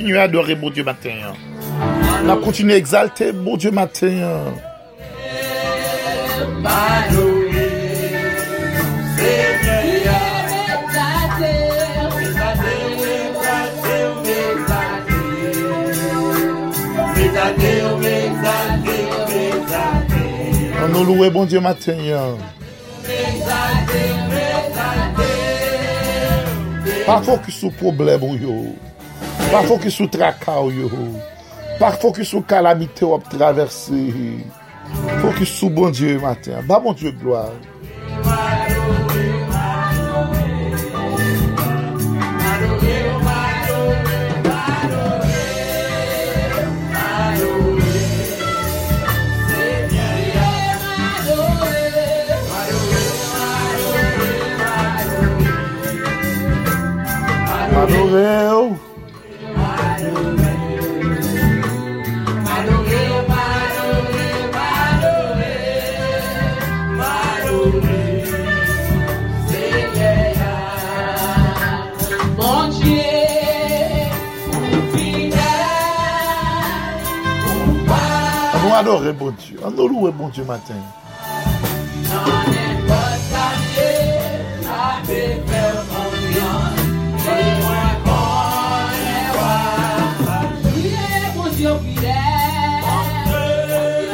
Continuer 0.08 0.20
à 0.20 0.22
adorer 0.22 0.56
mon 0.56 0.70
Dieu 0.70 0.84
matin. 0.84 1.10
On 2.24 2.28
a 2.30 2.36
continué 2.36 2.74
à 2.74 2.76
exalter 2.78 3.30
mon 3.32 3.58
Dieu 3.58 3.70
matin. 3.70 4.08
On 20.84 20.88
nous 20.88 21.04
loue 21.04 21.30
bon 21.30 21.44
Dieu 21.44 21.60
matin. 21.60 21.98
Pas 27.04 27.22
focus 27.22 27.56
sur 27.56 27.72
problème. 27.72 28.22
Yo. 28.40 28.87
Pa 29.48 29.62
fokus 29.64 29.94
sou 29.96 30.08
trakaw 30.08 30.68
yo. 30.68 30.90
Pa 31.80 31.92
fokus 31.96 32.28
sou 32.28 32.42
kalamite 32.44 33.04
wap 33.08 33.24
traverse. 33.32 33.96
Fokus 35.22 35.48
sou 35.48 35.72
bon 35.72 35.90
Diyo 35.90 36.20
mater. 36.20 36.60
Ba 36.68 36.76
bon 36.80 36.92
Diyo 36.92 37.12
gloa. 37.16 37.48
Dieu 80.38 80.46
matin. 80.46 80.74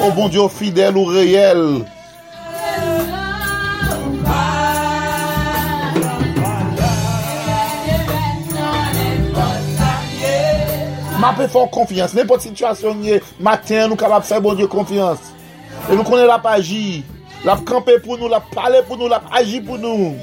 Oh 0.01 0.13
bon 0.13 0.29
Dieu 0.31 0.49
fidèle 0.49 0.97
ou 0.97 1.05
réel. 1.05 1.85
Ma 11.21 11.35
pe 11.37 11.45
fò 11.53 11.69
konfians, 11.69 12.17
Nè 12.17 12.25
pot 12.25 12.41
situasyon 12.41 13.05
nye, 13.05 13.21
maten 13.45 13.91
nou 13.93 14.01
kapap 14.01 14.25
fè 14.25 14.41
bon 14.41 14.57
diyo 14.57 14.73
konfians. 14.73 15.34
E 15.85 15.93
nou 15.93 16.05
konen 16.09 16.29
la 16.31 16.39
pa 16.41 16.57
aji. 16.59 17.03
La 17.45 17.59
pa 17.61 17.67
kampe 17.69 17.99
pou 18.01 18.17
nou, 18.17 18.31
la 18.33 18.41
pa 18.41 18.63
pale 18.63 18.81
pou 18.89 18.97
nou, 18.97 19.11
la 19.13 19.21
pa 19.21 19.43
aji 19.43 19.61
pou 19.65 19.77
nou. 19.77 20.15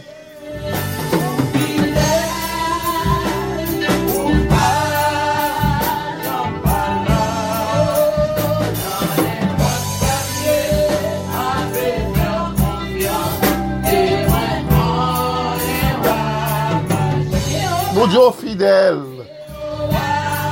Moun 17.91 18.09
diyo 18.09 18.31
fidel. 18.33 19.03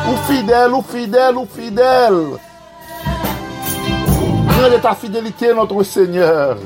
Ou 0.09 0.17
fidèle, 0.27 0.73
ou 0.73 0.83
fidèle, 0.83 1.37
ou 1.37 1.49
fidèle. 1.49 2.48
De 4.59 4.77
ta 4.77 4.93
fidélité, 4.93 5.53
notre 5.53 5.81
Seigneur. 5.83 6.57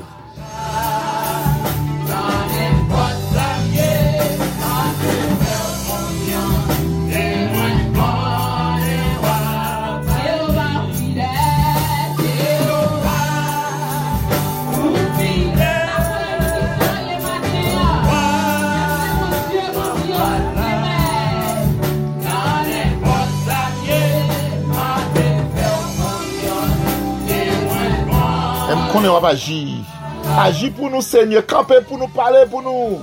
konen 28.94 29.10
wap 29.10 29.26
aji. 29.32 29.82
Aji 30.46 30.70
pou 30.78 30.90
nou, 30.90 31.02
Seigneur, 31.02 31.46
kampe 31.50 31.82
pou 31.88 31.98
nou, 31.98 32.12
pale 32.14 32.46
pou 32.52 32.62
nou. 32.62 33.02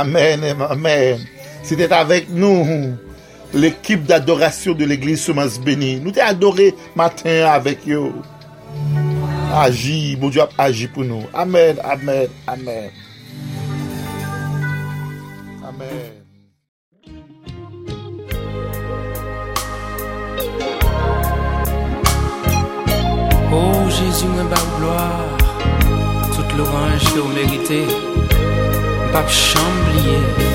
Amen, 0.00 0.42
amen. 0.70 1.18
C'était 1.62 1.92
avec 1.92 2.30
nous 2.30 2.96
l'équipe 3.52 4.04
d'adoration 4.04 4.72
de 4.72 4.86
l'église 4.86 5.20
Semence 5.20 5.60
Béni. 5.60 6.00
Nous 6.00 6.10
t'ai 6.10 6.22
adoré 6.22 6.74
matin 6.96 7.44
avec 7.44 7.86
eux. 7.86 8.10
Agis, 9.52 10.16
mon 10.18 10.30
Dieu 10.30 10.40
agis 10.56 10.86
pour 10.86 11.04
nous. 11.04 11.24
Amen, 11.34 11.76
amen, 11.84 12.28
amen. 12.46 12.90
Amen. 15.68 15.88
Oh 23.52 23.90
Jésus, 23.90 24.26
moi 24.28 24.44
bas 24.44 24.56
gloire, 24.78 25.36
toute 26.34 26.56
l'orange 26.56 27.04
que 27.04 27.18
vous 27.18 27.34
pas 29.12 29.26
chamblier, 29.26 29.79
ça 30.02 30.49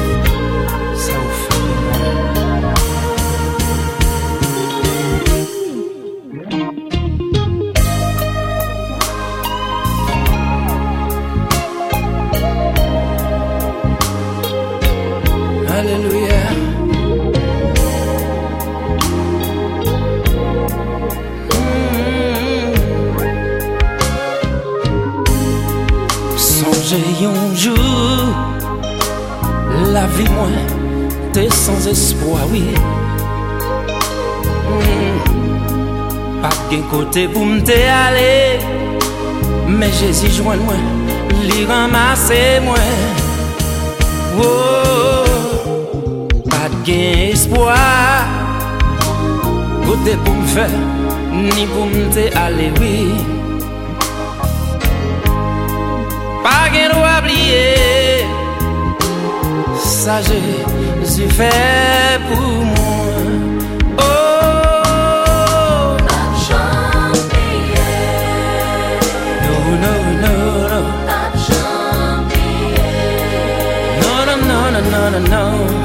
vi 30.18 30.24
mwen 30.30 30.56
Te 31.34 31.50
sans 31.52 31.88
espoi, 31.88 32.40
oui 32.52 32.64
mm. 34.70 35.18
Pa 36.42 36.52
gen 36.70 36.84
kote 36.92 37.26
pou 37.34 37.46
mte 37.50 37.78
ale 37.92 38.60
Me 39.68 39.90
jesi 40.00 40.32
jwen 40.38 40.64
mwen 40.64 40.84
Li 41.46 41.66
ramase 41.70 42.42
mwen 42.66 42.96
oh. 44.40 46.26
Pa 46.50 46.70
gen 46.88 47.32
espoi 47.32 47.80
Kote 49.86 50.16
pou 50.24 50.40
mfe 50.40 50.70
Ni 51.36 51.68
pou 51.74 51.90
mte 51.92 52.30
ale, 52.40 52.72
oui 52.80 52.96
Pa 56.46 56.58
gen 56.72 56.96
wabliye 57.02 58.45
sa 60.06 60.22
je 60.22 60.40
J'y 61.12 61.26
fè 61.38 61.50
pou 62.28 62.50
moun 62.72 63.30
Oh. 63.98 64.04
Pap 66.10 66.32
chan 66.46 67.16
piye 67.32 67.88
No, 69.46 69.58
no, 69.84 69.94
no, 70.24 70.34
no 70.74 70.80
Pap 71.10 71.34
chan 71.48 72.30
piye 72.30 72.86
No, 74.02 74.14
no, 74.30 74.36
no, 74.52 74.60
no, 74.94 75.02
no, 75.10 75.20
no. 75.34 75.85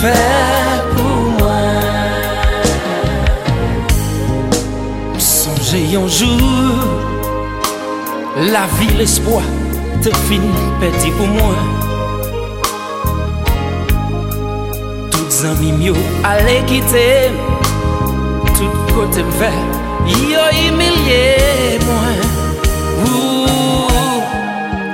fair 0.00 0.57
yonjou 5.92 6.38
La 8.52 8.66
vi 8.78 8.88
l'espoi 8.98 9.42
te 10.04 10.12
fin 10.28 10.44
peti 10.80 11.10
pou 11.16 11.26
mwen 11.32 11.56
Tout 15.14 15.30
zanmim 15.40 15.80
yo 15.82 15.94
ale 16.28 16.58
kite 16.70 17.06
Tout 18.52 18.92
kote 18.92 19.24
mve 19.30 19.50
yo 20.28 20.44
imilye 20.66 21.80
mwen 21.86 22.22
Ou, 23.08 24.22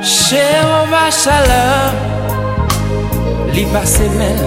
che 0.02 0.46
ova 0.78 1.06
chaleur 1.10 2.02
Li 3.54 3.66
pase 3.74 4.08
men, 4.18 4.42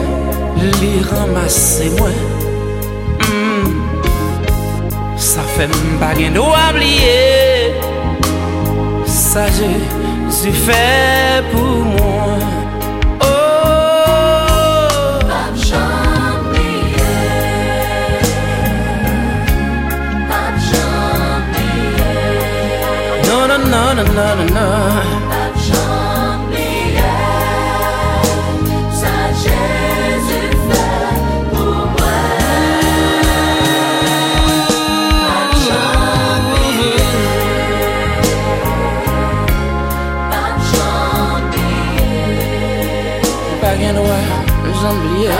li 0.80 0.94
ramase 1.12 1.94
mwen 2.00 2.47
fèm 5.58 5.74
pa 6.00 6.10
gen 6.18 6.34
do 6.38 6.46
abliye 6.68 7.22
Sa 9.06 9.46
je 9.58 9.70
su 10.38 10.52
fè 10.66 11.42
pou 11.52 11.84
mwen. 11.92 12.44
Oh, 13.28 15.18
pap 15.30 15.54
chanmiye 15.68 17.14
Pap 20.30 20.54
chanmiye 20.68 22.12
Non, 23.28 23.44
non, 23.52 23.62
non, 23.74 23.90
non, 23.98 24.08
non, 24.18 24.36
non. 24.38 24.52
non. 24.58 25.27
Jamblier 44.82 45.32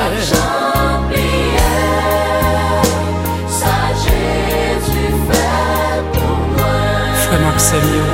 Sa 3.48 3.76
Jésus 4.02 5.14
fè 5.28 5.44
pou 6.16 6.38
mwen 6.56 7.12
Frè 7.22 7.38
Maxem 7.44 7.86
yo 7.94 8.08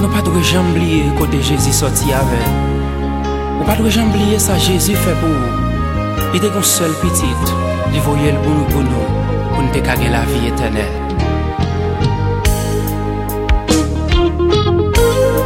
Nou 0.00 0.08
pa 0.14 0.22
dwe 0.24 0.40
jamblier 0.48 1.12
kote 1.18 1.42
Jésus 1.44 1.76
soti 1.82 2.14
ave 2.16 2.40
Nou 3.58 3.68
pa 3.68 3.76
dwe 3.76 3.92
jamblier 3.92 4.40
sa 4.40 4.56
Jésus 4.56 4.96
fè 5.04 5.12
pou 5.20 5.28
ou 5.28 6.32
Li 6.32 6.40
te 6.40 6.48
kon 6.56 6.64
sel 6.64 6.96
pitit 7.02 7.54
Li 7.92 8.00
voye 8.08 8.32
l 8.32 8.40
bon 8.46 8.64
pou 8.72 8.80
nou 8.86 9.06
Pou 9.50 9.60
nou 9.60 9.72
te 9.76 9.84
kage 9.84 10.08
la 10.14 10.24
vi 10.32 10.48
etenel 10.48 11.02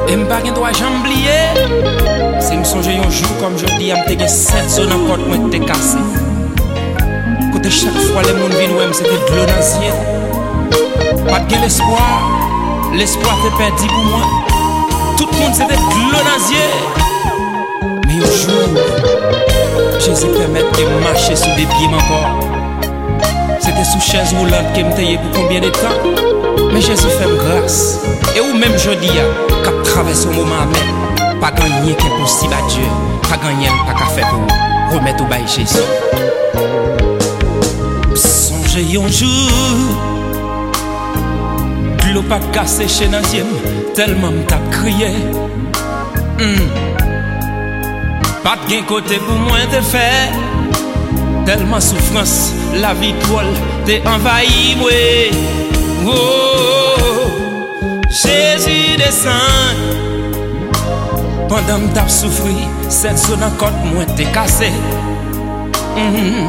E 0.06 0.22
mpa 0.22 0.38
gen 0.46 0.54
dwa 0.54 0.70
jamblier 0.70 2.38
oublier. 2.48 2.54
Si 2.54 2.56
me 2.56 2.64
songe 2.64 2.88
un 2.88 3.11
jour 3.11 3.28
comme 3.40 3.58
je 3.58 3.66
dis, 3.78 3.92
me 3.92 4.04
te 4.06 4.18
gen 4.18 4.28
sept 4.28 4.70
zones 4.70 4.92
encore 4.92 5.18
moi 5.18 5.50
te 5.50 5.56
cassé. 5.58 5.98
Côté 7.52 7.70
chaque 7.70 7.92
fois 8.12 8.22
les 8.22 8.32
monde 8.32 8.52
viennent 8.52 8.76
ouais, 8.76 8.92
c'était 8.92 9.11
de 9.11 9.37
l'eau 9.37 9.46
dans 9.46 9.56
le 9.56 9.62
ciel. 9.62 9.94
Pas 11.28 11.40
de 11.40 11.62
l'espoir, 11.62 12.20
l'espoir 12.94 13.37
t'est 13.42 13.56
perdu 13.56 13.87
pour 13.87 14.04
moi. 14.04 14.26
Tout 15.16 15.28
le 15.32 15.38
monde 15.38 15.54
c'était 15.54 15.74
de 15.74 15.80
l'eau 15.80 16.12
dans 16.12 16.37
les 16.37 16.52
yeux. 16.54 16.74
Mais 18.06 18.16
un 18.16 18.30
jour, 18.30 18.68
Jésus 20.00 20.28
permet 20.28 20.61
de 20.61 21.04
marcher 21.04 21.37
sur 21.37 21.54
des 21.54 21.66
pieds 21.66 21.88
encore. 21.88 22.32
C'était 23.61 23.84
sous 23.84 24.00
chaise 24.00 24.34
roulante 24.38 24.72
me 24.74 25.18
pour 25.18 25.42
combien 25.42 25.61
de 25.61 25.68
temps? 25.68 25.98
Mais 26.72 26.80
Jésus 26.80 27.08
fait 27.08 27.28
grâce. 27.44 28.00
Et 28.37 28.40
ou 28.40 28.54
même 28.56 28.78
jeudi, 28.78 29.11
qu'à 29.64 29.90
traverser 29.90 30.28
un 30.28 30.32
moment 30.32 30.66
même, 30.72 31.17
Pa 31.38 31.51
ganyen 31.55 31.94
ke 31.94 32.09
pou 32.11 32.27
si 32.27 32.48
ba 32.51 32.59
Diyo 32.66 32.88
Pa 33.29 33.37
ganyen 33.38 33.74
pa 33.87 33.94
ka 33.94 34.09
fe 34.14 34.24
pou 34.27 34.42
Remet 34.90 35.20
ou 35.22 35.31
bay 35.31 35.44
Jezu 35.46 35.83
Sonje 38.18 38.83
yon 38.83 39.07
jou 39.07 39.94
Glo 42.03 42.24
pa 42.31 42.40
ka 42.55 42.64
seche 42.66 43.07
nan 43.12 43.22
zyem 43.31 43.51
Telman 43.94 44.40
mta 44.42 44.59
kriye 44.72 45.12
mm. 46.40 46.66
Pat 48.42 48.66
gen 48.70 48.83
kote 48.90 49.20
pou 49.27 49.38
mwen 49.46 49.70
te 49.70 49.85
fe 49.92 50.09
Telman 51.46 51.85
soufrans 51.85 52.35
La 52.83 52.96
vi 52.98 53.14
kol 53.29 53.55
te 53.87 54.03
envayi 54.03 54.74
mwe 54.81 54.98
oh, 56.03 56.11
oh, 56.11 56.18
oh. 56.18 57.22
oh. 57.22 57.98
Jezu 58.09 58.77
desan 59.01 59.97
Pendan 61.48 61.80
m 61.80 61.92
tap 61.96 62.11
soufri, 62.12 62.66
set 62.92 63.16
sou 63.16 63.37
nan 63.40 63.54
kont 63.56 63.78
mwen 63.88 64.11
te 64.16 64.26
kase 64.34 64.68
mm 65.96 66.11
-hmm. 66.14 66.48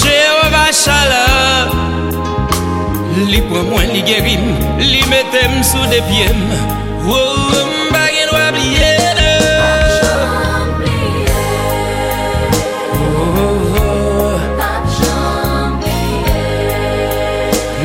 Jehova 0.00 0.64
chala 0.82 1.24
Li 3.30 3.40
pran 3.48 3.66
mwen 3.70 3.88
li 3.94 4.02
gerim, 4.06 4.44
li 4.78 5.02
metem 5.10 5.52
sou 5.70 5.82
depyem 5.90 6.38
Wou 7.08 7.50
m. 7.66 7.72
Bagen 7.92 8.30
wab 8.36 8.54
liye 8.54 8.94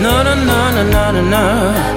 na 0.02 0.24
na 0.24 0.34
na 0.36 1.12
na 1.12 1.22
na 1.22 1.91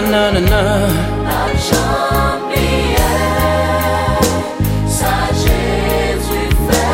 na 0.00 0.30
na 0.30 0.30
na 0.30 0.40
na. 0.40 0.62
Arjan 1.24 2.40
piye 2.50 3.12
Sa 4.96 5.14
Jezu 5.40 6.36
oh, 6.36 6.52
oh, 6.52 6.60
oh, 6.60 6.68
fè 6.68 6.84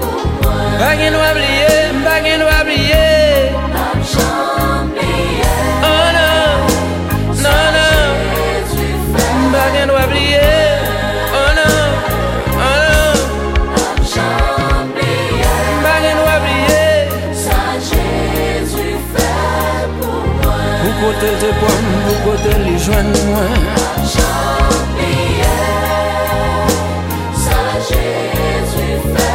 pou 0.00 0.22
mwen 0.42 0.74
Bagè 0.80 1.08
nou 1.14 1.22
abliye, 1.22 1.70
bagè 2.02 2.34
nou 2.40 2.50
abliye 2.50 3.06
Arjan 3.84 4.90
piye 4.96 5.54
Oh 5.86 6.06
nan, 6.16 6.58
nan 7.44 7.78
nan 7.78 8.10
Bagè 9.54 9.86
nou 9.86 10.02
abliye 10.02 10.50
Oh 11.38 11.50
nan, 11.60 11.78
oh 12.58 12.76
nan 12.82 13.14
Arjan 13.86 14.90
piye 14.98 15.54
Bagè 15.86 16.10
nou 16.18 16.26
abliye 16.34 16.84
Sa 17.46 17.62
Jezu 17.92 18.90
fè 19.14 19.30
pou 20.00 20.26
mwen 20.40 20.82
Ou 20.82 20.98
kote 21.04 21.36
te 21.44 21.54
pwam 21.62 21.91
kote 22.24 22.52
li 22.64 22.74
jwen 22.84 23.08
mwen. 23.28 23.64
Arjan 23.82 24.84
piye 24.96 25.56
Sa 27.44 27.60
jesu 27.88 28.86
fè 29.14 29.30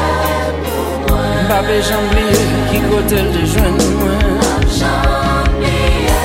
pou 0.64 0.86
mwen 1.08 1.44
Mbabe 1.46 1.78
jan 1.90 2.08
bliye 2.12 2.46
ki 2.72 2.84
kote 2.88 3.26
li 3.34 3.44
jwen 3.54 3.78
mwen. 4.00 4.24
Arjan 4.52 5.52
piye 5.60 6.22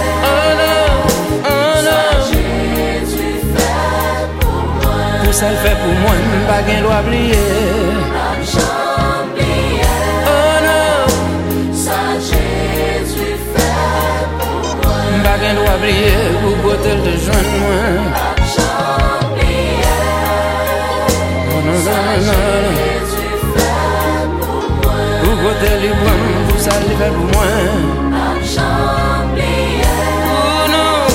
Sa 1.89 1.99
jesu 2.31 3.35
fè 3.55 3.75
pou 4.39 4.63
mwen 4.79 5.21
Pou 5.25 5.33
sa 5.43 5.53
l 5.55 5.61
fè 5.67 5.77
pou 5.83 6.01
mwen 6.05 6.25
mba 6.45 6.63
gen 6.69 6.83
lo 6.87 6.97
abliye 7.01 8.02
Gabriel, 15.73 16.35
ou 16.45 16.57
botel 16.63 16.99
de 17.01 17.13
jwen 17.17 17.47
mwen 17.61 18.05
Ou 25.23 25.37
botel 25.41 25.79
li 25.81 25.93
bwen, 26.03 26.21
ou 26.53 26.59
sal 26.61 26.85
li 26.85 26.95
fel 27.01 27.17
pou 27.17 27.25
mwen 27.33 28.13
Am 28.21 28.45
Jean-Pierre, 28.53 30.29
oh 30.37 30.63
non. 30.75 31.09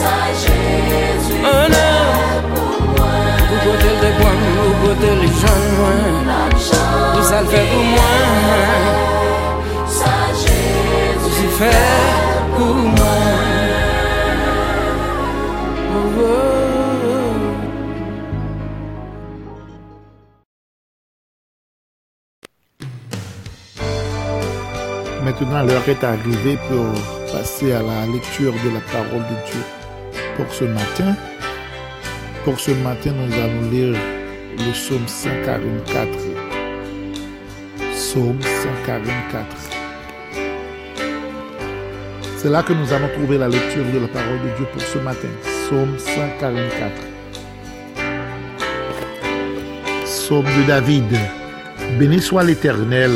Sa 0.00 0.18
Jésus 0.42 1.38
fel 1.46 2.42
pou 2.58 2.90
mwen 2.90 3.32
Ou 3.46 3.64
botel 3.68 3.96
de 4.02 4.14
bwen, 4.18 4.46
ou 4.66 4.76
botel 4.82 5.18
li 5.22 5.30
jwen 5.38 5.66
mwen 5.78 6.36
Am 6.42 6.58
Jean-Pierre, 6.58 7.10
ou 7.14 7.32
sal 7.32 7.52
fel 7.54 7.66
pou 7.70 7.82
mwen 7.94 8.30
Sa 10.02 10.16
Jésus 10.42 11.60
fel 11.60 12.24
pou 12.56 12.88
mwen 12.96 13.45
Maintenant, 25.38 25.64
l'heure 25.64 25.86
est 25.86 26.02
arrivée 26.02 26.56
pour 26.66 26.94
passer 27.30 27.72
à 27.72 27.82
la 27.82 28.06
lecture 28.06 28.52
de 28.52 28.70
la 28.72 28.80
parole 28.90 29.20
de 29.20 29.50
Dieu. 29.50 29.60
Pour 30.34 30.50
ce 30.50 30.64
matin, 30.64 31.14
pour 32.42 32.58
ce 32.58 32.70
matin, 32.70 33.10
nous 33.12 33.34
allons 33.34 33.70
lire 33.70 33.98
le 34.56 34.72
psaume 34.72 35.06
144. 35.06 36.08
Psaume 37.92 38.40
144. 38.40 39.46
C'est 42.38 42.48
là 42.48 42.62
que 42.62 42.72
nous 42.72 42.90
allons 42.94 43.08
trouver 43.08 43.36
la 43.36 43.48
lecture 43.48 43.84
de 43.92 43.98
la 43.98 44.08
parole 44.08 44.40
de 44.40 44.56
Dieu 44.56 44.66
pour 44.72 44.80
ce 44.80 44.96
matin. 45.00 45.28
Psaume 45.42 45.98
144. 45.98 46.92
Psaume 50.06 50.46
de 50.46 50.66
David. 50.66 51.14
Béni 51.98 52.22
soit 52.22 52.42
l'Éternel, 52.42 53.10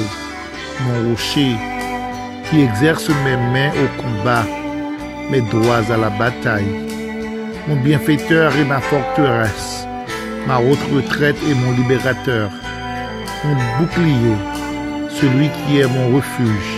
mon 0.83 1.11
rocher, 1.11 1.57
qui 2.51 2.63
exerce 2.63 3.09
mes 3.25 3.37
mains 3.37 3.71
au 3.71 4.03
combat, 4.03 4.45
mes 5.31 5.41
doigts 5.41 5.85
à 5.89 5.97
la 5.97 6.11
bataille. 6.11 6.89
Mon 7.69 7.77
bienfaiteur 7.77 8.55
et 8.57 8.65
ma 8.65 8.81
forteresse, 8.81 9.87
ma 10.49 10.59
haute 10.59 10.83
retraite 10.93 11.37
et 11.49 11.55
mon 11.55 11.73
libérateur, 11.73 12.51
mon 13.45 13.55
bouclier, 13.79 14.37
celui 15.09 15.49
qui 15.49 15.79
est 15.79 15.87
mon 15.87 16.17
refuge, 16.17 16.73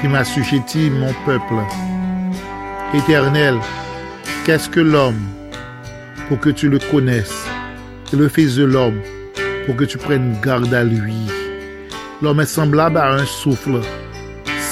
qui 0.00 0.08
m'assujettit 0.08 0.90
mon 0.90 1.12
peuple. 1.26 1.62
Éternel, 2.94 3.56
qu'est-ce 4.44 4.70
que 4.70 4.80
l'homme 4.80 5.20
pour 6.28 6.40
que 6.40 6.50
tu 6.50 6.68
le 6.68 6.78
connaisses, 6.78 7.46
et 8.12 8.16
le 8.16 8.28
fils 8.28 8.56
de 8.56 8.64
l'homme 8.64 9.00
pour 9.66 9.76
que 9.76 9.84
tu 9.84 9.98
prennes 9.98 10.36
garde 10.42 10.72
à 10.72 10.84
lui. 10.84 11.16
L'homme 12.22 12.40
est 12.40 12.46
semblable 12.46 12.96
à 12.96 13.12
un 13.12 13.26
souffle. 13.26 13.80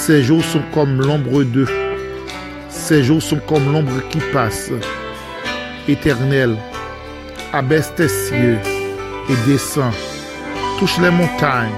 Ses 0.05 0.21
jours 0.21 0.43
sont 0.43 0.61
comme 0.71 1.01
l'ombre 1.01 1.43
de. 1.43 1.65
Ses 2.69 3.03
jours 3.03 3.23
sont 3.23 3.39
comme 3.47 3.73
l'ombre 3.73 4.07
qui 4.11 4.19
passe. 4.31 4.69
Éternel, 5.87 6.55
abaisse 7.51 7.91
tes 7.95 8.07
cieux 8.07 8.59
et 9.27 9.49
descends. 9.49 9.95
Touche 10.77 10.99
les 10.99 11.09
montagnes 11.09 11.73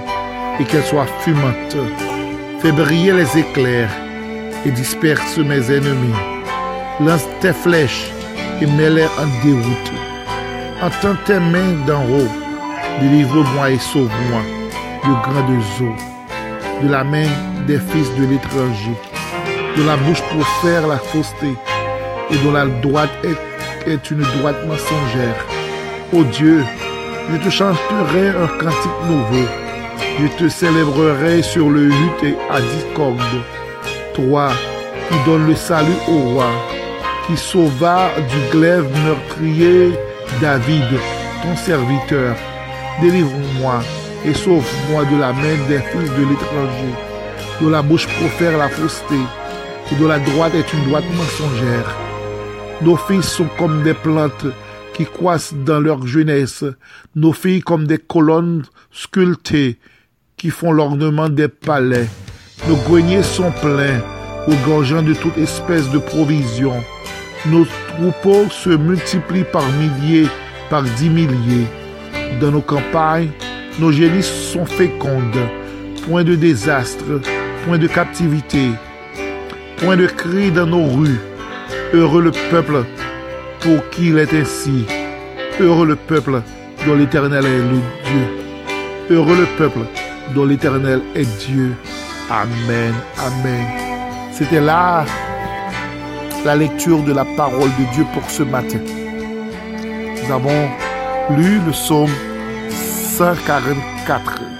et 0.60 0.64
qu'elles 0.64 0.84
soient 0.84 1.06
fumantes. 1.20 1.78
Fais 2.60 2.70
briller 2.70 3.14
les 3.14 3.38
éclairs 3.38 3.96
et 4.66 4.72
disperse 4.72 5.38
mes 5.38 5.70
ennemis. 5.70 6.20
Lance 7.00 7.26
tes 7.40 7.54
flèches 7.54 8.10
et 8.60 8.66
mets-les 8.66 9.06
en 9.06 9.42
déroute. 9.42 9.92
Entends 10.82 11.16
tes 11.24 11.40
mains 11.40 11.82
d'en 11.86 12.02
haut. 12.02 12.28
Délivre-moi 13.00 13.70
et 13.70 13.78
sauve-moi 13.78 14.42
de 15.04 15.12
grandes 15.22 15.62
eaux, 15.80 15.96
de 16.82 16.88
la 16.88 17.04
main 17.04 17.28
des 17.66 17.78
fils 17.78 18.08
de 18.18 18.26
l'étranger, 18.26 18.96
de 19.76 19.82
la 19.84 19.96
bouche 19.96 20.22
faire 20.62 20.86
la 20.86 20.98
fausseté, 20.98 21.52
et 22.30 22.36
dont 22.44 22.52
la 22.52 22.66
droite 22.66 23.10
est, 23.24 24.10
une 24.10 24.20
droite 24.20 24.66
mensongère. 24.66 25.46
Ô 26.12 26.24
Dieu, 26.24 26.62
je 27.30 27.36
te 27.38 27.50
chanterai 27.50 28.28
un 28.28 28.48
cantique 28.58 29.00
nouveau, 29.08 29.46
je 30.20 30.26
te 30.38 30.48
célébrerai 30.48 31.42
sur 31.42 31.70
le 31.70 31.86
luth 31.86 32.22
et 32.22 32.36
à 32.50 32.60
discorde. 32.60 33.18
Toi 34.14 34.50
qui 35.08 35.30
donnes 35.30 35.46
le 35.46 35.54
salut 35.54 36.00
au 36.08 36.32
roi, 36.32 36.50
qui 37.26 37.36
sauva 37.36 38.10
du 38.28 38.58
glaive 38.58 38.86
meurtrier 39.04 39.92
David, 40.40 40.84
ton 41.42 41.56
serviteur. 41.56 42.36
Délivre-moi 43.00 43.80
et 44.28 44.34
sauve-moi 44.34 45.04
de 45.06 45.16
la 45.18 45.32
main 45.32 45.56
des 45.68 45.78
fils 45.78 46.10
de 46.10 46.24
l'étranger, 46.28 46.92
dont 47.60 47.70
la 47.70 47.80
bouche 47.82 48.06
profère 48.06 48.58
la 48.58 48.68
fausseté, 48.68 49.16
et 49.90 49.94
dont 49.94 50.08
la 50.08 50.18
droite 50.18 50.54
est 50.54 50.72
une 50.74 50.84
droite 50.84 51.04
mensongère. 51.16 51.96
Nos 52.82 52.96
filles 52.96 53.22
sont 53.22 53.48
comme 53.58 53.82
des 53.82 53.94
plantes 53.94 54.46
qui 54.92 55.06
croissent 55.06 55.54
dans 55.54 55.80
leur 55.80 56.06
jeunesse, 56.06 56.64
nos 57.14 57.32
filles 57.32 57.62
comme 57.62 57.86
des 57.86 57.98
colonnes 57.98 58.64
sculptées 58.92 59.78
qui 60.36 60.50
font 60.50 60.72
l'ornement 60.72 61.28
des 61.30 61.48
palais. 61.48 62.08
Nos 62.68 62.76
greniers 62.76 63.22
sont 63.22 63.50
pleins, 63.62 64.02
regorgeant 64.46 65.02
de 65.02 65.14
toute 65.14 65.38
espèce 65.38 65.88
de 65.90 65.98
provisions. 65.98 66.84
Nos 67.46 67.66
troupeaux 67.94 68.48
se 68.50 68.70
multiplient 68.70 69.50
par 69.50 69.64
milliers, 69.72 70.28
par 70.68 70.82
dix 70.82 71.08
milliers. 71.08 71.66
Dans 72.40 72.50
nos 72.50 72.60
campagnes, 72.60 73.30
nos 73.78 73.92
génisses 73.92 74.52
sont 74.52 74.66
fécondes. 74.66 75.48
Point 76.06 76.24
de 76.24 76.34
désastre, 76.34 77.04
point 77.64 77.78
de 77.78 77.86
captivité, 77.86 78.70
point 79.76 79.96
de 79.96 80.06
cri 80.06 80.50
dans 80.50 80.66
nos 80.66 80.86
rues. 80.86 81.20
Heureux 81.92 82.22
le 82.22 82.32
peuple 82.50 82.84
pour 83.60 83.88
qui 83.90 84.08
il 84.08 84.18
est 84.18 84.32
ainsi. 84.32 84.86
Heureux 85.60 85.86
le 85.86 85.96
peuple 85.96 86.42
dont 86.86 86.94
l'Éternel 86.94 87.44
est 87.44 87.58
le 87.58 87.80
Dieu. 88.04 89.16
Heureux 89.16 89.36
le 89.36 89.46
peuple 89.56 89.80
dont 90.34 90.44
l'Éternel 90.44 91.00
est 91.14 91.28
Dieu. 91.46 91.74
Amen, 92.30 92.94
Amen. 93.18 93.66
C'était 94.32 94.60
là 94.60 95.04
la 96.44 96.56
lecture 96.56 97.02
de 97.02 97.12
la 97.12 97.24
parole 97.36 97.70
de 97.78 97.94
Dieu 97.94 98.04
pour 98.14 98.30
ce 98.30 98.42
matin. 98.42 98.78
Nous 100.22 100.32
avons 100.32 100.68
lu 101.36 101.60
le 101.66 101.72
psaume 101.72 102.10
1944. 103.18 104.57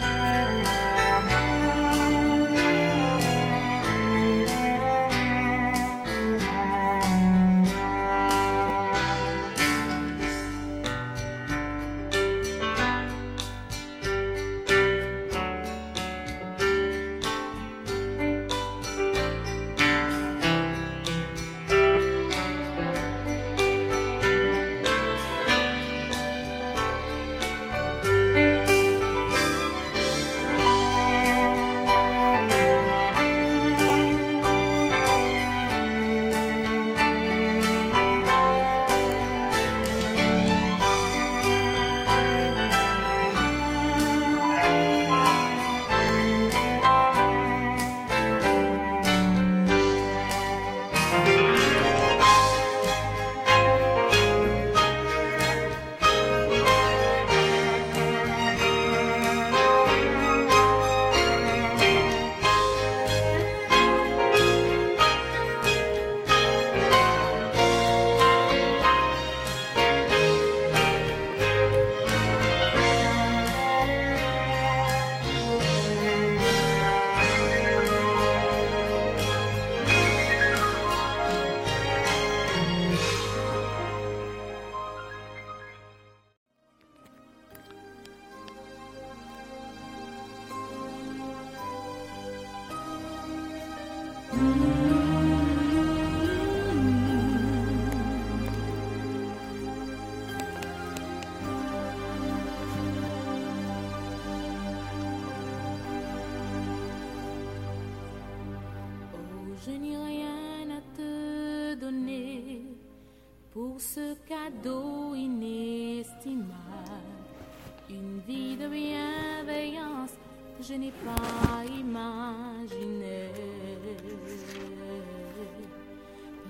Je 120.68 120.74
n'ai 120.74 120.92
pas 121.04 121.64
imaginée. 121.64 123.32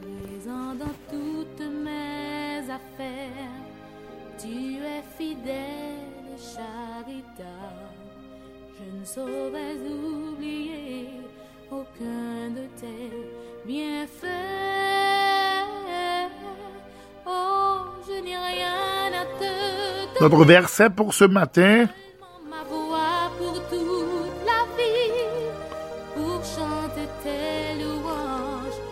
Présent 0.00 0.74
dans 0.74 0.96
toutes 1.08 1.66
mes 1.84 2.58
affaires, 2.78 3.62
tu 4.38 4.76
es 4.94 5.02
fidèle 5.16 6.34
et 6.34 6.40
charitable. 6.54 7.94
Je 8.78 8.98
ne 8.98 9.04
saurais 9.04 9.76
oublier 9.86 11.10
aucun 11.70 12.50
de 12.50 12.66
tes 12.80 13.12
bienfaits. 13.66 14.26
Oh, 17.26 17.78
je 18.06 18.20
n'ai 18.24 18.36
rien 18.36 19.12
à 19.12 19.24
te 19.38 20.22
Notre 20.22 20.44
verset 20.44 20.90
pour 20.90 21.14
ce 21.14 21.24
matin, 21.24 21.86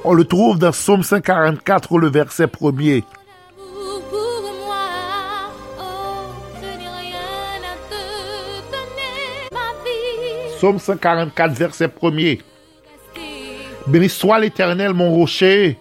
on 0.07 0.15
le 0.15 0.25
trouve 0.25 0.57
dans 0.61 0.71
Psaume 0.71 1.03
144, 1.03 1.99
le 1.99 2.09
verset 2.09 2.47
premier. 2.47 3.03
Psaume 10.57 10.79
144, 10.79 11.53
verset 11.55 11.89
premier. 11.89 12.41
Rester 13.17 13.89
Béni 13.89 14.09
soit 14.09 14.39
l'Éternel, 14.39 14.95
mon 14.95 15.11
rocher, 15.11 15.77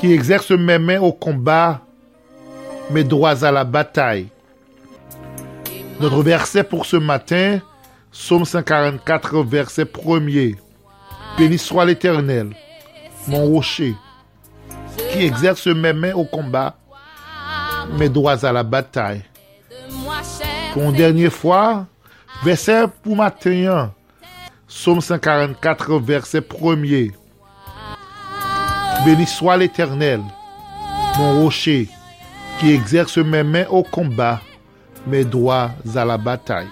qui 0.00 0.12
exerce 0.12 0.50
mes 0.50 0.80
mains 0.80 1.00
au 1.00 1.12
combat, 1.12 1.82
mes 2.90 3.04
doigts 3.04 3.44
à 3.44 3.52
la 3.52 3.62
bataille. 3.62 4.26
Notre 6.00 6.22
verset 6.24 6.64
pour 6.64 6.84
ce 6.84 6.96
matin, 6.96 7.60
Psaume 8.10 8.44
144, 8.44 9.44
verset 9.44 9.84
premier. 9.84 10.56
Béni 11.38 11.58
soit 11.58 11.84
l'Éternel, 11.84 12.50
mon 13.26 13.46
rocher, 13.46 13.94
qui 15.12 15.24
exerce 15.24 15.66
mes 15.66 15.92
mains 15.92 16.14
au 16.14 16.24
combat, 16.24 16.76
mes 17.98 18.08
doigts 18.08 18.44
à 18.44 18.52
la 18.52 18.62
bataille. 18.62 19.22
Pour 20.72 20.82
une 20.82 20.92
dernière 20.92 21.32
fois, 21.32 21.86
verset 22.44 22.84
pour 23.02 23.16
matin, 23.16 23.92
Psaume 24.68 25.00
144, 25.00 25.98
verset 25.98 26.40
premier. 26.40 27.12
Béni 29.04 29.26
soit 29.26 29.56
l'Éternel, 29.56 30.20
mon 31.18 31.42
rocher, 31.42 31.88
qui 32.58 32.72
exerce 32.72 33.18
mes 33.18 33.42
mains 33.42 33.66
au 33.68 33.82
combat, 33.82 34.40
mes 35.06 35.24
doigts 35.24 35.70
à 35.94 36.04
la 36.04 36.18
bataille. 36.18 36.68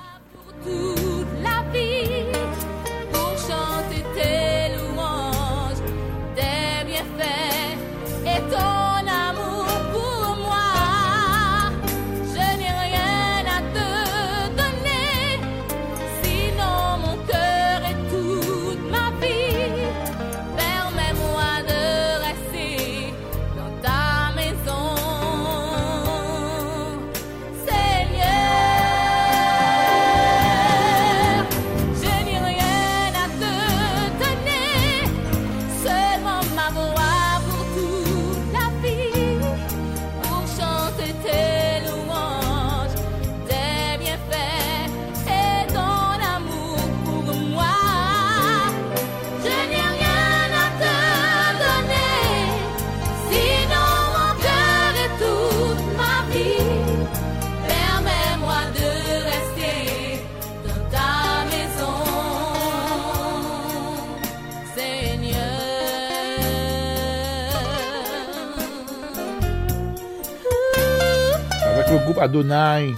Adonai, 72.29 72.95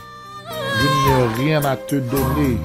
je 0.48 0.86
n'ai 0.88 1.44
rien 1.44 1.64
à 1.64 1.76
te 1.76 1.94
donner. 1.94 2.58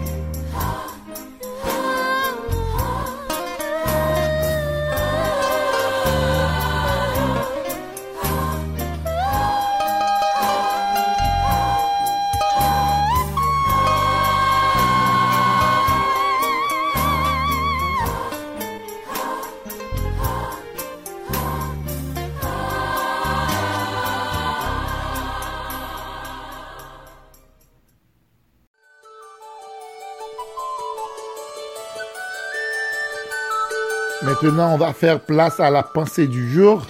Maintenant, 34.46 34.76
on 34.76 34.78
va 34.78 34.94
faire 34.94 35.20
place 35.22 35.60
à 35.60 35.72
la 35.72 35.82
pensée 35.82 36.28
du 36.28 36.48
jour. 36.54 36.86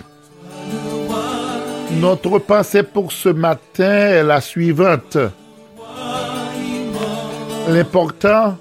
Notre 2.02 2.38
pensée 2.40 2.84
pour 2.84 3.14
ce 3.14 3.30
matin 3.30 3.94
est 3.94 4.24
la 4.24 4.42
suivante. 4.42 5.18
L'important, 7.70 8.58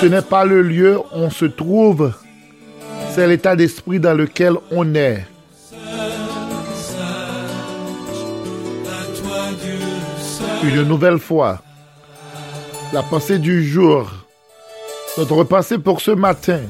ce 0.00 0.06
n'est 0.06 0.22
pas 0.22 0.46
le 0.46 0.62
lieu 0.62 0.98
où 0.98 1.02
on 1.12 1.28
se 1.28 1.44
trouve, 1.44 2.10
c'est 3.10 3.26
l'état 3.26 3.54
d'esprit 3.54 4.00
dans 4.00 4.14
lequel 4.14 4.54
on 4.70 4.94
est. 4.94 5.26
Une 10.64 10.82
nouvelle 10.84 11.18
fois, 11.18 11.60
la 12.94 13.02
pensée 13.02 13.38
du 13.38 13.62
jour, 13.62 14.10
notre 15.18 15.44
pensée 15.44 15.76
pour 15.76 16.00
ce 16.00 16.12
matin. 16.12 16.60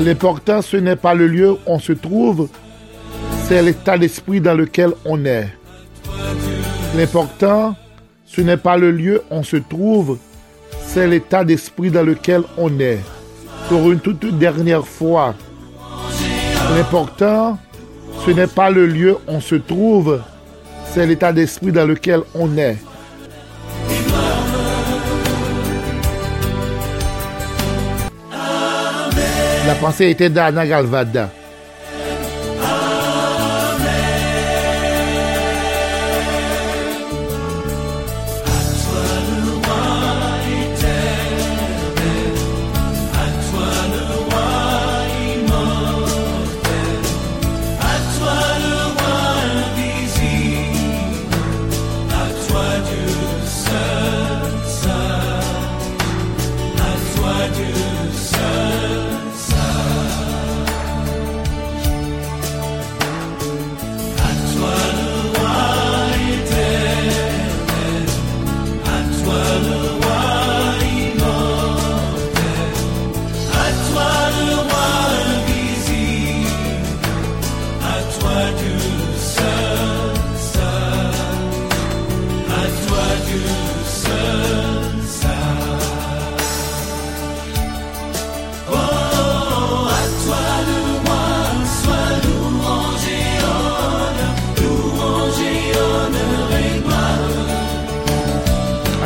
L'important, 0.00 0.62
ce 0.62 0.78
n'est 0.78 0.96
pas 0.96 1.12
le 1.12 1.26
lieu 1.26 1.50
où 1.52 1.58
on 1.66 1.78
se 1.78 1.92
trouve, 1.92 2.48
c'est 3.46 3.62
l'état 3.62 3.98
d'esprit 3.98 4.40
dans 4.40 4.54
lequel 4.54 4.92
on 5.04 5.22
est. 5.26 5.48
L'important, 6.96 7.76
ce 8.24 8.40
n'est 8.40 8.56
pas 8.56 8.78
le 8.78 8.92
lieu 8.92 9.22
où 9.30 9.34
on 9.34 9.42
se 9.42 9.56
trouve, 9.56 10.18
c'est 10.86 11.06
l'état 11.06 11.44
d'esprit 11.44 11.90
dans 11.90 12.02
lequel 12.02 12.44
on 12.56 12.80
est. 12.80 13.00
Pour 13.68 13.90
une 13.92 14.00
toute 14.00 14.38
dernière 14.38 14.86
fois, 14.86 15.34
l'important, 16.74 17.58
ce 18.24 18.30
n'est 18.30 18.46
pas 18.46 18.70
le 18.70 18.86
lieu 18.86 19.16
où 19.16 19.32
on 19.32 19.40
se 19.40 19.56
trouve, 19.56 20.22
c'est 20.92 21.06
l'état 21.06 21.32
d'esprit 21.32 21.72
dans 21.72 21.86
lequel 21.86 22.22
on 22.34 22.56
est. 22.56 22.78
La 29.70 29.76
pensée 29.76 30.10
était 30.10 30.28
d'Anna 30.28 30.66
Galvada. 30.66 31.30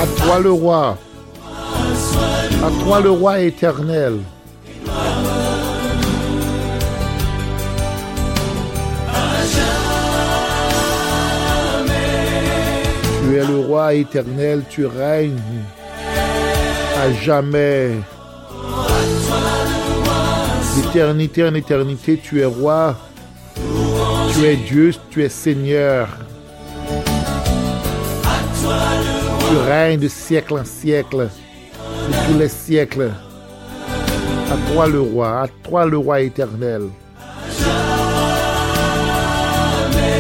À 0.05 0.07
toi 0.23 0.39
le 0.39 0.53
roi. 0.53 0.99
À 2.63 2.85
toi 2.85 3.01
le 3.01 3.11
roi 3.11 3.41
éternel. 3.41 4.19
Tu 13.23 13.35
es 13.35 13.47
le 13.47 13.59
roi 13.67 13.95
éternel, 13.95 14.65
tu 14.69 14.85
règnes 14.85 15.41
à 17.03 17.11
jamais. 17.25 17.93
D'éternité 20.77 21.45
en 21.45 21.55
éternité, 21.55 22.21
tu 22.23 22.43
es 22.43 22.45
roi. 22.45 22.95
Tu 24.35 24.45
es 24.45 24.57
Dieu, 24.57 24.93
tu 25.09 25.25
es 25.25 25.31
Seigneur. 25.31 26.09
Tu 29.55 29.61
règnes 29.61 30.01
de 30.01 30.09
siècle 30.09 30.55
en 30.55 30.65
siècle, 30.65 31.29
de 32.09 32.27
tous 32.27 32.39
les 32.41 32.49
siècles. 32.49 33.13
À 34.51 34.73
toi 34.73 34.89
le 34.89 35.01
roi, 35.01 35.43
à 35.43 35.47
toi 35.63 35.87
le 35.87 35.97
roi 35.97 36.23
éternel. 36.23 36.89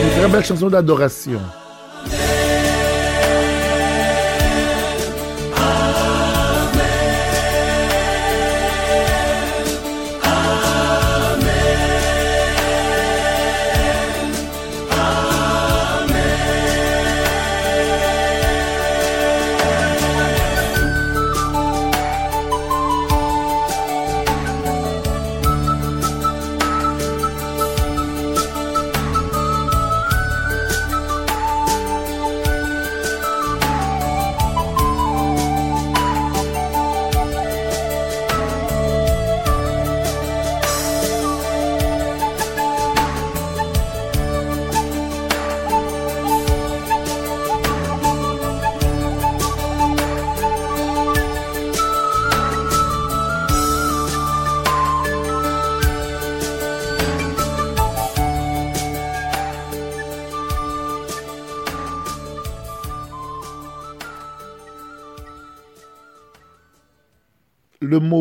Une 0.04 0.10
très 0.16 0.28
belle 0.28 0.44
chanson 0.44 0.68
d'adoration. 0.68 1.40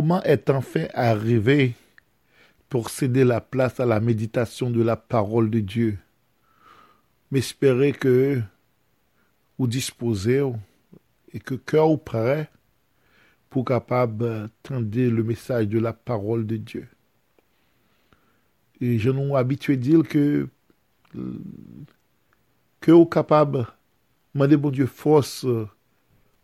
Moment 0.03 0.21
est 0.23 0.49
enfin 0.49 0.87
arrivé 0.93 1.73
pour 2.69 2.89
céder 2.89 3.23
la 3.23 3.39
place 3.39 3.79
à 3.79 3.85
la 3.85 3.99
méditation 3.99 4.69
de 4.69 4.83
la 4.83 4.97
parole 4.97 5.49
de 5.49 5.61
Dieu? 5.61 5.97
M'espérer 7.31 7.93
que 7.93 8.41
vous 9.57 9.67
disposez 9.67 10.43
et 11.31 11.39
que 11.39 11.55
cœur 11.55 11.99
prêt 11.99 12.49
pour 13.49 13.65
capable 13.65 14.17
d'entendre 14.17 14.99
le 14.99 15.23
message 15.23 15.67
de 15.67 15.79
la 15.79 15.93
parole 15.93 16.45
de 16.45 16.57
Dieu. 16.57 16.87
Et 18.81 18.99
je 18.99 19.09
nous 19.09 19.35
habitué 19.37 19.73
à 19.73 19.77
dire 19.77 20.03
que 20.03 20.49
que 22.81 22.91
vous 22.91 23.05
capable 23.05 23.67
demander 24.33 24.57
bon 24.57 24.71
Dieu 24.71 24.87
force 24.87 25.45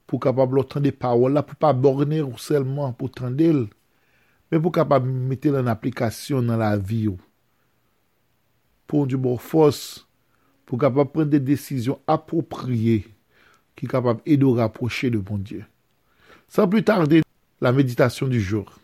pour 0.10 0.20
capable 0.20 0.58
entendre 0.58 0.86
des 0.86 0.92
paroles 0.92 1.34
là 1.34 1.44
pour 1.44 1.56
pas 1.56 1.72
borner 1.72 2.24
seulement 2.36 2.92
pour 2.94 3.10
entendre 3.10 3.68
mais 4.52 4.60
pour 4.60 4.72
capable 4.72 5.08
mettre 5.08 5.50
en 5.50 5.68
application 5.68 6.42
dans 6.42 6.58
la 6.58 6.76
vie 6.78 7.08
ou. 7.08 7.20
pour 8.88 9.06
du 9.06 9.18
bon 9.18 9.38
force 9.38 10.08
pour 10.66 10.80
capable 10.80 11.12
prendre 11.12 11.30
des 11.30 11.40
décisions 11.40 12.00
appropriées 12.08 13.06
qui 13.76 13.86
capable 13.86 14.22
de 14.26 14.36
nous 14.36 14.54
rapprocher 14.54 15.12
de 15.12 15.20
bon 15.20 15.38
Dieu. 15.38 15.64
Sans 16.48 16.68
plus 16.68 16.84
tarder, 16.84 17.22
la 17.62 17.72
méditation 17.72 18.28
du 18.28 18.42
jour. 18.42 18.80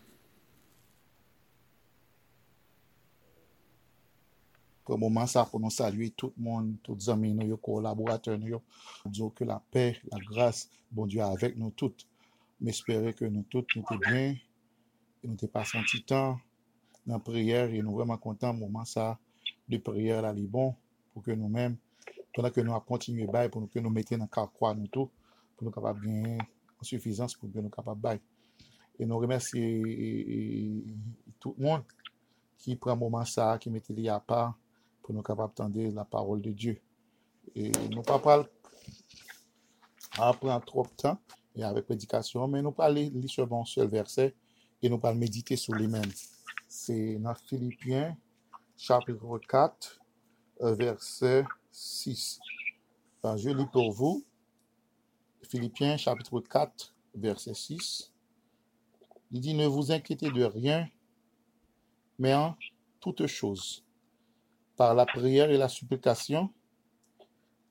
Pour 4.86 5.00
moment 5.00 5.26
ça 5.26 5.44
pour 5.44 5.58
nous 5.58 5.68
saluer 5.68 6.10
tout 6.10 6.32
le 6.38 6.44
monde, 6.44 6.76
tous 6.80 6.94
les 6.94 7.10
amis, 7.10 7.34
nos 7.34 7.56
collaborateurs, 7.56 8.38
nous 8.38 8.62
dire 9.06 9.30
que 9.34 9.42
la 9.42 9.60
paix, 9.72 10.00
la 10.12 10.18
grâce, 10.20 10.70
bon 10.92 11.06
Dieu 11.06 11.20
avec 11.22 11.56
nous 11.56 11.70
toutes. 11.70 12.06
M'espérer 12.60 13.12
que 13.12 13.24
nous 13.24 13.42
toutes 13.50 13.74
nous 13.74 13.84
sommes 13.84 13.98
bien, 13.98 14.36
et 15.24 15.26
nous 15.26 15.34
n'avons 15.34 15.48
pas 15.48 15.64
senti 15.64 16.04
temps 16.04 16.38
dans 17.04 17.14
la 17.14 17.18
prière 17.18 17.68
et 17.68 17.82
nous 17.82 17.88
sommes 17.88 17.94
vraiment 17.96 18.16
contents 18.16 18.54
moment 18.54 18.84
ça 18.84 19.18
de 19.68 19.76
prière 19.78 20.32
les 20.32 20.46
bon 20.46 20.72
pour 21.12 21.24
que 21.24 21.32
nous-mêmes, 21.32 21.76
pendant 22.32 22.50
que 22.50 22.60
nous 22.60 22.70
avons 22.70 22.80
continué 22.82 23.26
bail 23.26 23.48
pour 23.48 23.68
que 23.68 23.80
nous 23.80 23.90
mettions 23.90 24.18
dans 24.18 24.28
le 24.36 24.46
quoi 24.56 24.72
nous 24.72 24.86
tout, 24.86 25.10
pour 25.56 25.64
nous 25.64 25.72
capables 25.72 26.00
de 26.00 26.06
gagner 26.06 26.38
en 26.80 26.84
suffisance 26.84 27.34
pour 27.34 27.50
que 27.52 27.58
nous 27.58 27.70
capables 27.70 28.00
bail. 28.00 28.20
Et 29.00 29.04
nous 29.04 29.18
remercions 29.18 29.82
tout 31.40 31.56
le 31.58 31.64
monde 31.64 31.82
qui 32.56 32.76
prend 32.76 32.92
un 32.92 32.96
moment 32.96 33.24
ça, 33.24 33.58
qui 33.58 33.68
mettait 33.68 33.92
les 33.92 34.08
à 34.08 34.20
part 34.20 34.56
pour 35.06 35.14
nous 35.14 35.22
capables 35.22 35.54
d'entendre 35.54 35.94
la 35.94 36.04
parole 36.04 36.42
de 36.42 36.50
Dieu. 36.50 36.80
Et 37.54 37.70
nous 37.92 38.02
pas 38.02 38.18
parler 38.18 38.48
à 40.18 40.32
prendre 40.32 40.64
trop 40.64 40.82
de 40.82 40.88
temps 40.96 41.20
et 41.54 41.62
avec 41.62 41.84
prédication, 41.84 42.48
mais 42.48 42.60
nous 42.60 42.72
pas 42.72 42.90
lire 42.90 43.12
seulement 43.30 43.62
un 43.62 43.64
seul 43.64 43.86
verset 43.86 44.34
et 44.82 44.88
nous 44.88 44.98
pas 44.98 45.14
méditer 45.14 45.54
sur 45.54 45.76
les 45.76 45.86
mêmes. 45.86 46.10
C'est 46.66 47.18
dans 47.20 47.36
Philippiens, 47.36 48.16
chapitre 48.76 49.38
4, 49.48 50.00
euh, 50.62 50.74
verset 50.74 51.44
6. 51.70 52.40
Enfin, 53.22 53.36
je 53.36 53.50
lis 53.50 53.66
pour 53.66 53.92
vous. 53.92 54.24
Philippiens, 55.42 55.96
chapitre 55.96 56.40
4, 56.40 56.92
verset 57.14 57.54
6. 57.54 58.12
Il 59.30 59.40
dit, 59.40 59.54
ne 59.54 59.66
vous 59.66 59.92
inquiétez 59.92 60.32
de 60.32 60.42
rien, 60.42 60.88
mais 62.18 62.34
en 62.34 62.56
toutes 62.98 63.28
choses, 63.28 63.85
par 64.76 64.94
la 64.94 65.06
prière 65.06 65.50
et 65.50 65.56
la 65.56 65.68
supplication, 65.68 66.52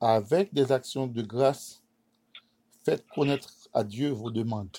avec 0.00 0.52
des 0.52 0.72
actions 0.72 1.06
de 1.06 1.22
grâce, 1.22 1.82
faites 2.84 3.06
connaître 3.08 3.50
à 3.72 3.82
Dieu 3.82 4.10
vos 4.10 4.30
demandes. 4.30 4.76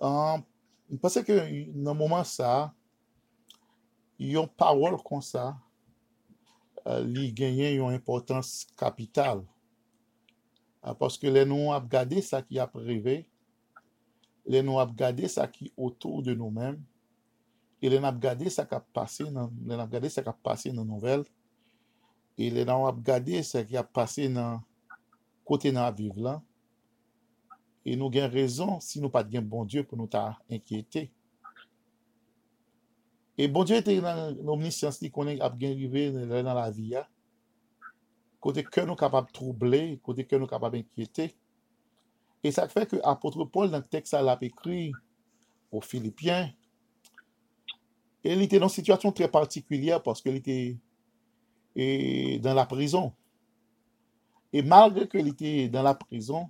Um, 0.00 0.44
parce 1.02 1.20
que 1.22 1.70
dans 1.72 1.92
le 1.92 1.98
moment 1.98 2.24
ça, 2.24 2.72
il 4.18 4.32
y 4.32 4.36
a 4.36 4.40
une 4.40 4.48
parole 4.48 4.96
comme 5.02 5.22
ça, 5.22 5.56
euh, 6.86 7.04
li 7.04 7.34
genyen 7.36 7.74
une 7.74 7.94
importance 7.94 8.66
capitale. 8.76 9.42
Euh, 10.86 10.94
parce 10.94 11.18
que 11.18 11.26
les 11.26 11.44
nous 11.44 11.72
avons 11.72 11.84
regardé 11.84 12.22
ça 12.22 12.42
qui 12.42 12.58
a 12.58 12.66
privé, 12.66 13.28
les 14.46 14.62
nous 14.62 14.78
avons 14.78 14.92
regardé 14.92 15.28
ça 15.28 15.46
qui 15.46 15.66
est 15.66 15.72
autour 15.76 16.22
de 16.22 16.34
nous-mêmes, 17.82 17.82
et 17.82 17.88
les 17.88 17.96
avons 17.96 18.16
regardé 18.16 18.50
ça 18.50 18.64
qui 18.64 18.74
a 18.74 18.80
passé 18.80 19.24
dans 19.30 19.50
a 20.26 20.32
passé 20.32 20.72
dans 20.72 20.84
nouvelles, 20.84 21.24
et 22.36 22.50
les 22.50 22.62
avons 22.62 22.84
regardé 22.84 23.42
ça 23.42 23.64
qui 23.64 23.76
a 23.76 23.84
passé 23.84 24.28
dans 24.28 24.62
côté 25.44 25.72
dans 25.72 25.82
la 25.82 25.90
vivre 25.92 26.20
là. 26.20 26.42
Et 27.84 27.96
nous 27.96 28.06
avons 28.06 28.28
raison 28.30 28.80
si 28.80 29.00
nous 29.00 29.08
pas 29.08 29.24
de 29.24 29.40
bon 29.40 29.64
Dieu 29.64 29.84
pour 29.84 29.96
nous 29.96 30.08
inquiéter. 30.50 31.10
Et 33.38 33.48
bon 33.48 33.64
Dieu 33.64 33.76
était 33.76 34.00
dans 34.00 34.36
l'omniscience 34.42 35.02
qu'on 35.12 35.28
est 35.28 35.40
arrivé 35.40 36.10
dans 36.10 36.54
la 36.54 36.70
vie. 36.70 36.96
hein. 36.96 37.06
Côté 38.40 38.62
que 38.62 38.80
nous 38.82 38.94
capables 38.94 39.28
de 39.28 39.32
troubler, 39.32 39.98
côté 40.02 40.24
que 40.24 40.36
nous 40.36 40.46
capables 40.46 40.76
d'inquiéter. 40.76 41.34
Et 42.42 42.52
ça 42.52 42.68
fait 42.68 42.86
que 42.86 42.96
l'apôtre 42.96 43.44
Paul, 43.44 43.70
dans 43.70 43.78
le 43.78 43.84
texte, 43.84 44.14
il 44.20 44.28
a 44.28 44.38
écrit 44.40 44.92
aux 45.72 45.80
Philippiens. 45.80 46.52
Et 48.24 48.32
il 48.32 48.42
était 48.42 48.58
dans 48.58 48.66
une 48.66 48.74
situation 48.74 49.12
très 49.12 49.28
particulière 49.28 50.02
parce 50.02 50.20
qu'il 50.20 50.34
était 50.36 50.76
dans 52.40 52.54
la 52.54 52.66
prison. 52.66 53.12
Et 54.52 54.62
malgré 54.62 55.06
qu'il 55.06 55.28
était 55.28 55.68
dans 55.68 55.82
la 55.82 55.94
prison, 55.94 56.48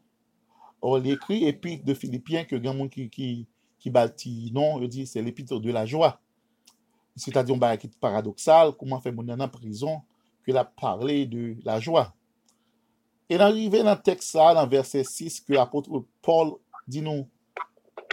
on 0.81 1.03
écrit 1.05 1.45
épître 1.45 1.85
de 1.85 1.95
Philippiens 1.95 2.45
que 2.45 2.57
grand 2.57 2.75
monde 2.75 2.91
qui, 2.91 3.11
qui, 3.11 3.47
qui 3.79 3.91
bâtit 3.91 4.51
non, 4.55 4.81
il 4.81 4.89
dit 4.89 5.07
c'est 5.07 5.23
l'épître 5.23 5.59
de 5.59 5.71
la 5.73 5.85
joie. 5.85 6.21
C'est-à-dire 7.17 7.57
qui 7.79 7.89
est 7.89 7.99
paradoxal, 7.99 8.73
comment 8.79 9.01
faire 9.01 9.13
mon 9.13 9.29
en 9.29 9.49
prison, 9.49 10.03
qu'il 10.45 10.57
a 10.57 10.65
parlé 10.65 11.27
de 11.27 11.57
la 11.65 11.81
joie. 11.81 12.15
Et 13.29 13.37
d'arriver 13.37 13.83
dans 13.83 13.95
le 13.95 14.01
texte 14.01 14.31
ça, 14.31 14.55
dans 14.55 14.67
verset 14.67 15.05
6, 15.05 15.41
que 15.41 15.53
l'apôtre 15.53 16.05
Paul 16.23 16.55
dit 16.87 17.03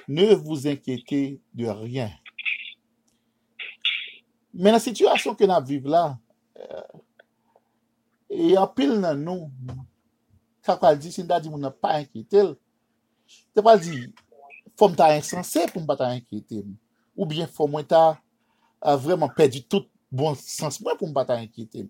ne 0.07 0.33
vous 0.33 0.67
inquiétez 0.67 1.39
de 1.53 1.67
rien. 1.67 2.11
Mais 4.55 4.71
la 4.71 4.79
situation 4.79 5.35
que 5.35 5.43
nous 5.43 5.65
vivons 5.65 5.89
là, 5.89 6.17
euh, 6.57 6.81
et 8.29 8.57
en 8.57 8.67
pile 8.67 9.01
dans 9.01 9.15
nous, 9.15 9.51
quand 10.65 10.79
on 10.81 10.95
dit, 10.95 11.11
si 11.11 11.21
on 11.29 11.39
dit, 11.39 11.49
on 11.51 11.57
n'a 11.57 11.71
pas 11.71 11.95
inquiété, 11.95 12.41
c'est 13.53 13.61
pas 13.61 13.77
dit, 13.77 14.13
faut 14.77 14.89
me 14.89 15.01
insensé 15.01 15.65
pour 15.71 15.81
me 15.81 15.87
pas 15.87 16.07
inquiéter. 16.07 16.65
Ou 17.15 17.25
bien, 17.25 17.47
faut 17.47 17.67
moi 17.67 17.83
ta 17.83 18.19
a 18.81 18.95
vraiment 18.95 19.29
perdu 19.29 19.63
tout 19.63 19.85
bon 20.11 20.35
sens 20.35 20.81
pour 20.97 21.07
me 21.07 21.13
pas 21.13 21.35
inquiéter. 21.35 21.89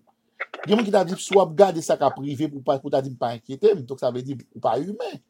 Il 0.66 0.72
y 0.72 0.74
a 0.74 0.82
qui 0.82 0.90
t'a 0.90 1.04
dit, 1.04 1.14
soit 1.18 1.50
garder 1.54 1.80
ça 1.80 1.96
qu'à 1.96 2.10
privé 2.10 2.48
pour 2.48 2.62
pas, 2.62 3.00
dit 3.00 3.14
pas 3.14 3.30
inquiéter, 3.30 3.74
donc 3.76 4.00
ça 4.00 4.10
veut 4.10 4.22
dire 4.22 4.36
pas 4.60 4.78
humain. 4.80 5.20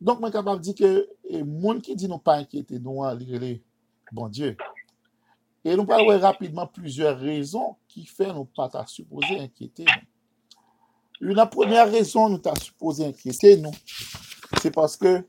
Donc, 0.00 0.20
moi, 0.20 0.30
capable 0.30 0.60
de 0.60 0.72
dire 0.72 0.74
que 0.74 1.08
les 1.28 1.38
gens 1.38 1.80
qui 1.80 1.94
disent 1.94 2.08
nous 2.08 2.18
pas 2.18 2.36
inquiéter, 2.36 2.78
nous, 2.78 3.04
à 3.04 3.14
lire 3.14 3.58
bon 4.12 4.28
Dieu. 4.28 4.56
Et 5.64 5.76
nous 5.76 5.84
parlons 5.84 6.18
rapidement 6.18 6.66
plusieurs 6.66 7.18
raisons 7.18 7.76
qui 7.88 8.06
font 8.06 8.32
nous 8.32 8.44
pas 8.44 8.68
t'a 8.68 8.86
supposé 8.86 9.40
inquiéter. 9.40 9.84
Une 11.20 11.44
première 11.50 11.90
raison 11.90 12.28
nous 12.28 12.38
t'a 12.38 12.54
supposé 12.54 13.06
inquiéter, 13.06 13.56
nous, 13.56 13.72
c'est 14.62 14.70
parce 14.70 14.96
que 14.96 15.26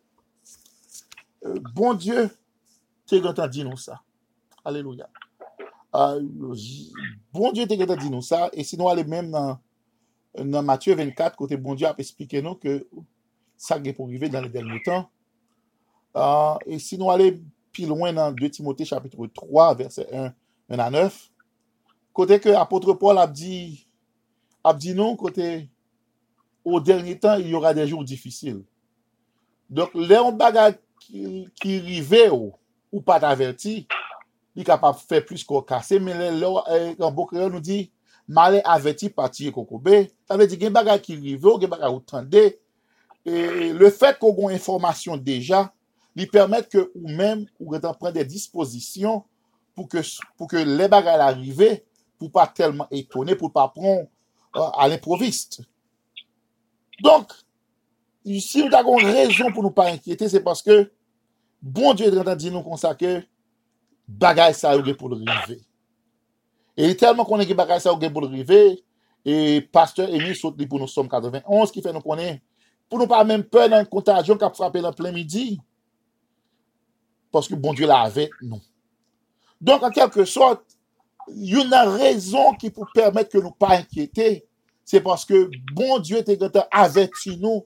euh, 1.46 1.60
bon 1.74 1.94
Dieu, 1.94 2.30
t'es 3.08 3.22
quand 3.22 3.48
dit 3.48 3.64
nous 3.64 3.78
ça. 3.78 4.02
Alléluia. 4.64 5.10
Euh, 5.96 6.22
bon 7.34 7.52
Dieu 7.52 7.66
t'es 7.66 7.78
quand 7.78 7.96
dit 7.96 8.10
nous 8.10 8.22
ça. 8.22 8.50
Et 8.54 8.64
sinon, 8.64 8.88
aller 8.88 9.04
même 9.04 9.32
dans, 9.32 10.64
Matthieu 10.64 10.96
24, 10.96 11.36
côté 11.36 11.58
bon 11.58 11.74
Dieu 11.74 11.88
a 11.88 11.96
expliqué 11.98 12.42
nous 12.42 12.56
que 12.56 12.88
ça 13.58 13.78
est 13.84 13.94
pour 13.94 14.08
dans 14.08 14.42
les 14.42 14.50
derniers 14.50 14.82
temps. 14.84 15.10
Euh, 16.16 16.56
et 16.66 16.80
sinon, 16.80 17.10
aller 17.10 17.42
plus 17.72 17.86
loin 17.86 18.14
dans 18.14 18.32
2 18.32 18.50
Timothée 18.50 18.86
chapitre 18.86 19.26
3, 19.28 19.76
verset 19.76 20.08
1, 20.14 20.34
1 20.70 20.80
à 20.80 20.90
9. 20.90 21.32
Côté 22.14 22.40
que 22.40 22.50
apôtre 22.50 22.94
Paul 22.94 23.18
a 23.18 23.28
dit, 23.28 23.88
a 24.64 24.74
dit 24.74 24.94
non, 24.94 25.16
côté 25.16 25.70
au 26.66 26.80
dernier 26.80 27.18
temps, 27.18 27.36
il 27.36 27.48
y 27.48 27.56
aura 27.56 27.74
des 27.74 27.88
jours 27.88 28.04
difficiles. 28.04 28.64
Donc, 29.70 29.90
les 29.94 30.20
bagages 30.34 30.76
qui, 31.00 31.48
qui 31.62 31.80
rivaient 31.80 32.30
ou, 32.30 32.54
ou 32.92 33.02
pas 33.02 33.16
averti, 33.16 33.88
il 34.56 34.62
est 34.62 34.66
capable 34.66 34.98
de 34.98 35.04
faire 35.04 35.26
plus 35.26 35.44
qu'on 35.44 35.62
casse. 35.62 35.92
Mais 35.92 36.14
en 37.00 37.12
beau 37.12 37.26
créole 37.26 37.54
nous 37.54 37.60
dit, 37.60 37.92
malin 38.28 38.62
averti 38.66 39.10
parti 39.10 39.52
kokobe. 39.52 40.08
Ça 40.28 40.38
veut 40.38 40.48
dire 40.48 40.58
qu'il 40.58 40.72
y 40.72 40.90
a 40.90 41.00
qui 41.00 41.16
rivaient, 41.16 41.40
il 41.40 41.52
y 41.52 41.56
a 41.56 41.60
des 41.60 41.68
bagages 41.68 41.92
qui 42.00 42.06
tendez. 42.06 42.60
Et 43.26 43.74
le 43.74 43.90
fait 43.90 44.18
qu'on 44.18 44.50
ait 44.50 44.56
information 44.56 45.18
déjà, 45.18 45.74
lui 46.16 46.26
permet 46.26 46.64
que 46.64 46.92
ou 46.96 47.08
même 47.10 47.46
ou 47.60 47.78
prendre 47.80 48.12
des 48.12 48.26
dispositions 48.26 49.24
pour 49.76 49.88
que, 49.88 49.98
pour 50.38 50.48
que 50.48 50.58
les 50.58 50.88
bagages 50.88 51.20
arrivent, 51.20 51.82
pour 52.18 52.32
pas 52.32 52.48
tellement 52.48 52.88
étonner, 52.92 53.36
pour 53.36 53.52
pas 53.52 53.70
prendre 53.70 54.08
euh, 54.56 54.62
à 54.78 54.88
l'improviste. 54.88 55.62
Donc, 57.02 57.32
si 58.26 58.64
nous 58.64 58.76
avons 58.76 58.98
raison 58.98 59.52
pour 59.52 59.64
nous 59.64 59.72
pas 59.72 59.88
inquiéter, 59.88 60.28
c'est 60.28 60.44
parce 60.44 60.62
que 60.62 60.92
bon 61.62 61.94
Dieu 61.94 62.08
est 62.08 62.18
en 62.18 62.24
train 62.24 62.36
de 62.36 62.40
dire 62.40 62.52
nous 62.52 62.62
comme 62.62 62.78
ça 62.78 62.94
que 62.94 63.24
bagay 64.08 64.54
ça 64.54 64.78
ou 64.78 64.84
gen 64.84 64.96
pour 64.96 65.10
le 65.10 65.16
river. 65.16 65.62
Et 66.76 66.96
tellement 66.96 67.24
qu'on 67.26 67.40
est 67.40 67.48
que 67.48 67.54
bagay 67.54 67.80
ça 67.80 67.94
ou 67.94 68.02
gen 68.02 68.12
pour 68.12 68.22
le 68.22 68.28
river, 68.28 68.84
et 69.26 69.62
pasteur 69.62 70.10
Émile 70.10 70.36
saute 70.36 70.58
li 70.58 70.68
pour 70.68 70.80
nous 70.80 70.88
sommes 70.88 71.08
91 71.10 71.72
qui 71.72 71.82
fait 71.82 71.94
nous 71.94 72.02
connaître 72.02 72.42
pour 72.90 73.00
nous 73.00 73.08
pas 73.08 73.24
même 73.24 73.44
peur 73.44 73.70
d'une 73.70 73.86
contagion 73.86 74.36
qui 74.36 74.44
a 74.44 74.50
frappé 74.50 74.84
en 74.84 74.92
plein 74.92 75.12
midi. 75.12 75.62
Parce 77.32 77.48
que 77.48 77.56
bon 77.56 77.74
Dieu 77.74 77.88
l'a 77.88 78.02
avec 78.02 78.32
nous. 78.42 78.62
Donc, 79.62 79.84
en 79.84 79.92
quelque 79.92 80.26
sorte, 80.26 80.64
yon 81.36 81.70
nan 81.70 81.96
rezon 82.00 82.56
ki 82.60 82.72
pou 82.74 82.90
permette 82.96 83.34
ke 83.34 83.42
nou 83.42 83.54
pa 83.60 83.76
enkyete, 83.80 84.42
se 84.88 85.02
paske 85.04 85.46
bon 85.76 86.02
Diyo 86.04 86.22
te 86.26 86.36
gata 86.40 86.66
aveti 86.74 87.36
nou 87.40 87.66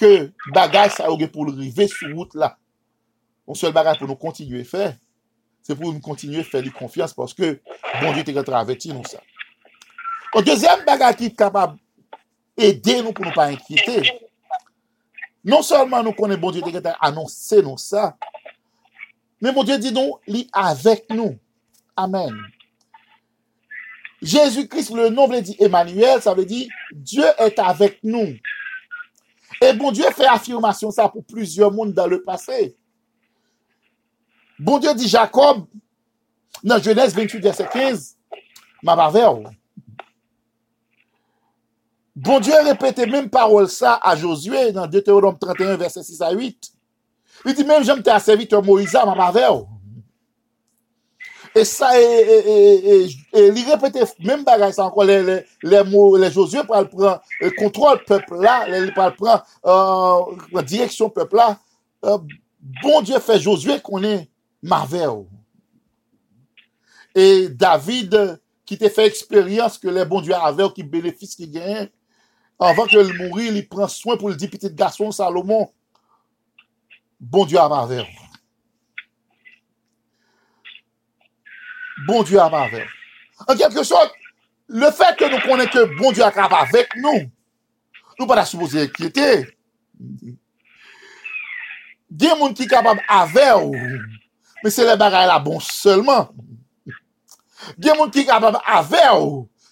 ke 0.00 0.30
bagay 0.54 0.90
sa 0.94 1.10
ouge 1.12 1.28
pou 1.32 1.50
rive 1.50 1.88
sou 1.90 2.12
wout 2.16 2.36
la. 2.38 2.52
Mon 3.48 3.58
sel 3.58 3.74
bagay 3.74 3.98
pou 3.98 4.08
nou 4.10 4.18
kontinue 4.20 4.62
fe, 4.68 4.92
se 5.66 5.74
pou 5.74 5.90
nou 5.90 6.02
kontinue 6.04 6.44
fe 6.46 6.62
li 6.62 6.72
konfians 6.74 7.14
paske 7.16 7.56
bon 8.00 8.12
Diyo 8.12 8.26
te 8.28 8.36
gata 8.36 8.58
aveti 8.60 8.92
nou 8.94 9.06
sa. 9.08 9.22
O 10.32 10.42
dezem 10.44 10.84
bagay 10.86 11.16
ki 11.18 11.32
kapab 11.36 11.76
ede 12.56 13.00
nou 13.00 13.14
pou 13.16 13.26
nou 13.26 13.34
pa 13.36 13.50
enkyete, 13.52 14.04
non 15.42 15.64
solman 15.66 16.06
nou 16.06 16.16
konen 16.16 16.40
bon 16.40 16.54
Diyo 16.54 16.68
te 16.68 16.76
gata 16.78 16.94
anonse 17.02 17.62
nou 17.64 17.80
men 19.42 19.54
bon 19.54 19.66
Diyo 19.66 19.78
di 19.82 19.92
nou 19.94 20.18
li 20.30 20.46
avek 20.56 21.10
nou. 21.12 21.34
Amen. 21.98 22.32
Jésus-Christ, 24.22 24.94
le 24.94 25.08
nom 25.10 25.26
vle 25.26 25.42
di 25.42 25.56
Emmanuel, 25.58 26.22
sa 26.22 26.32
vle 26.34 26.46
di, 26.46 26.68
Dieu 26.92 27.26
est 27.38 27.58
avec 27.58 27.98
nous. 28.04 28.36
Et 29.60 29.72
bon 29.72 29.90
Dieu 29.90 30.04
fait 30.14 30.26
affirmation 30.26 30.90
ça 30.90 31.08
pour 31.08 31.24
plusieurs 31.24 31.72
mondes 31.72 31.92
dans 31.92 32.06
le 32.06 32.22
passé. 32.22 32.76
Bon 34.58 34.78
Dieu 34.78 34.94
dit 34.94 35.08
Jacob, 35.08 35.66
dans 36.62 36.80
Genèse 36.80 37.14
28, 37.14 37.40
verset 37.40 37.68
15, 37.72 38.16
ma 38.82 38.94
bavère. 38.94 39.34
Bon 42.14 42.38
Dieu 42.38 42.54
répétait 42.64 43.06
même 43.06 43.28
parole 43.28 43.68
ça 43.68 43.98
à 44.02 44.14
Josué 44.14 44.70
dans 44.70 44.86
Deutéronome 44.86 45.38
31, 45.38 45.76
verset 45.76 46.04
6 46.04 46.20
à 46.22 46.30
8. 46.30 46.72
Il 47.44 47.54
dit 47.54 47.64
même 47.64 47.82
j'aime 47.84 48.02
ta 48.02 48.18
serviteur 48.18 48.62
Moïse, 48.62 48.92
ma 48.92 49.14
bavère. 49.14 49.62
Et 51.54 51.64
ça, 51.64 52.00
et, 52.00 53.08
il 53.34 53.70
répétait 53.70 54.04
même 54.20 54.42
bagage 54.42 54.78
encore, 54.78 55.04
les, 55.04 55.44
les, 55.62 55.84
mots, 55.84 56.16
les 56.16 56.30
Josué 56.30 56.64
pour 56.64 56.76
le 56.76 56.88
prendre, 56.88 57.20
le 57.40 57.50
contrôle 57.50 58.02
peuple 58.04 58.40
là, 58.40 58.64
pour 58.94 59.04
le 59.04 59.14
prendre, 59.14 59.44
euh, 60.56 60.62
direction 60.62 61.10
peuple 61.10 61.36
là. 61.36 61.58
Euh, 62.04 62.18
bon 62.82 63.02
Dieu 63.02 63.18
fait 63.18 63.38
Josué 63.38 63.80
qu'on 63.80 64.02
est 64.02 64.30
marvel. 64.62 65.26
Et 67.14 67.48
David, 67.50 68.40
qui 68.64 68.78
t'a 68.78 68.88
fait 68.88 69.06
expérience 69.06 69.76
que 69.76 69.88
les 69.88 70.06
bons 70.06 70.22
dieux 70.22 70.34
avaient, 70.34 70.70
qui 70.74 70.82
bénéfice 70.82 71.34
qu'il 71.34 71.50
gagne, 71.50 71.90
avant 72.58 72.86
que 72.86 72.96
le 72.96 73.12
mourir, 73.18 73.54
il 73.54 73.68
prend 73.68 73.88
soin 73.88 74.16
pour 74.16 74.30
le 74.30 74.36
dire 74.36 74.48
petit 74.48 74.72
garçon 74.72 75.10
Salomon. 75.10 75.70
Bon 77.22 77.46
Dieu 77.46 77.56
à 77.56 77.68
bon 82.04 82.22
Dieu 82.24 82.40
avec. 82.40 82.88
En 83.46 83.56
quelque 83.56 83.84
sorte, 83.84 84.12
le 84.66 84.90
fait 84.90 85.16
que 85.16 85.30
nous 85.30 85.40
connaissons 85.40 85.70
que 85.70 85.98
bon 85.98 86.10
Dieu 86.10 86.24
a 86.24 86.28
avec 86.28 86.88
nous, 86.96 87.30
nous 88.18 88.26
pas 88.26 88.44
supposé 88.44 88.82
inquiéter. 88.82 89.56
Il 90.00 90.30
y 90.30 90.32
a 90.32 90.34
des 92.10 92.26
gens 92.26 92.52
qui 92.52 92.64
sont 92.64 92.68
capables 92.68 93.02
avec 93.08 93.70
mais 94.64 94.70
c'est 94.70 94.84
les 94.84 94.96
bagages 94.96 95.28
là 95.28 95.38
bon 95.38 95.60
seulement. 95.60 96.28
Des 97.78 97.88
gens 97.88 98.10
qui 98.10 98.22
sont 98.22 98.26
capables 98.26 98.58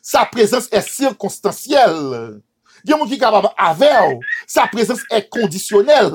sa 0.00 0.24
présence 0.24 0.68
est 0.70 0.88
circonstancielle. 0.88 2.40
Des 2.84 2.92
gens 2.92 3.04
qui 3.06 3.14
sont 3.14 3.20
capables 3.20 3.50
avec 3.56 4.20
sa 4.50 4.66
présence 4.66 5.02
est 5.10 5.28
conditionnelle. 5.28 6.10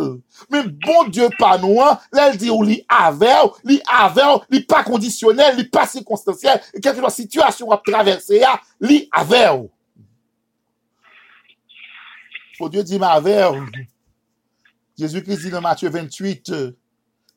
Mais 0.49 0.61
bon 0.63 1.07
Dieu 1.07 1.29
pas 1.39 1.57
nous, 1.57 1.81
hein, 1.81 1.97
là 2.11 2.31
il 2.33 2.37
dit 2.37 2.49
ou 2.49 2.63
li 2.63 2.85
avec, 2.89 3.51
li 3.63 3.81
avec, 3.87 4.41
li 4.49 4.59
pas 4.59 4.83
conditionnel, 4.83 5.55
li 5.55 5.69
quelle 5.69 6.81
que 6.81 6.91
soit 6.91 7.01
la 7.01 7.09
situation 7.09 7.71
à 7.71 7.77
traverser, 7.77 8.39
ya, 8.39 8.59
li 8.81 9.07
avec. 9.09 9.71
Faut 12.57 12.67
Dieu 12.67 12.83
dit 12.83 12.99
ma 12.99 13.11
avec. 13.11 13.53
Jésus-Christ 14.99 15.37
dit 15.37 15.49
dans 15.49 15.61
Matthieu 15.61 15.89
28, 15.89 16.49
euh, 16.49 16.77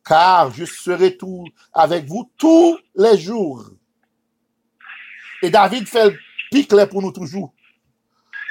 car 0.05 0.53
je 0.53 0.65
serai 0.65 1.17
tout 1.17 1.45
avec 1.73 2.07
vous 2.07 2.29
tous 2.37 2.77
les 2.97 3.17
jours. 3.17 3.71
Et 5.43 5.51
David 5.51 5.87
fait 5.87 6.11
le 6.11 6.19
pic 6.51 6.69
pour 6.91 7.03
nous 7.03 7.13
toujours. 7.13 7.55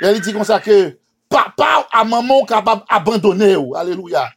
Et 0.01 0.11
il 0.11 0.21
dit 0.21 0.31
comme 0.31 0.45
ça 0.45 0.61
que 0.61 0.97
papa 1.37 1.87
à 1.91 2.03
maman 2.03 2.45
capable 2.45 2.83
d'abandonner. 2.89 3.57
Alléluia. 3.75 4.29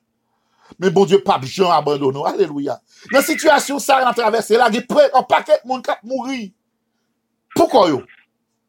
Mais 0.79 0.91
bon 0.91 1.05
Dieu, 1.05 1.23
pas 1.23 1.41
Jean 1.43 1.71
abandonné. 1.71 2.21
Alléluia. 2.27 2.81
Dans 3.13 3.19
la 3.19 3.25
situation, 3.25 3.79
ça, 3.79 4.01
on 4.07 4.13
traversé 4.13 4.57
là, 4.57 4.69
il 4.69 4.77
y 4.77 4.79
a 4.79 5.19
un 5.19 5.23
paquet 5.23 5.59
de 5.63 5.69
monde 5.69 5.83
qui 5.83 5.91
a 5.91 5.99
mouru. 6.03 6.53
Pourquoi 7.55 7.89
yo? 7.89 8.03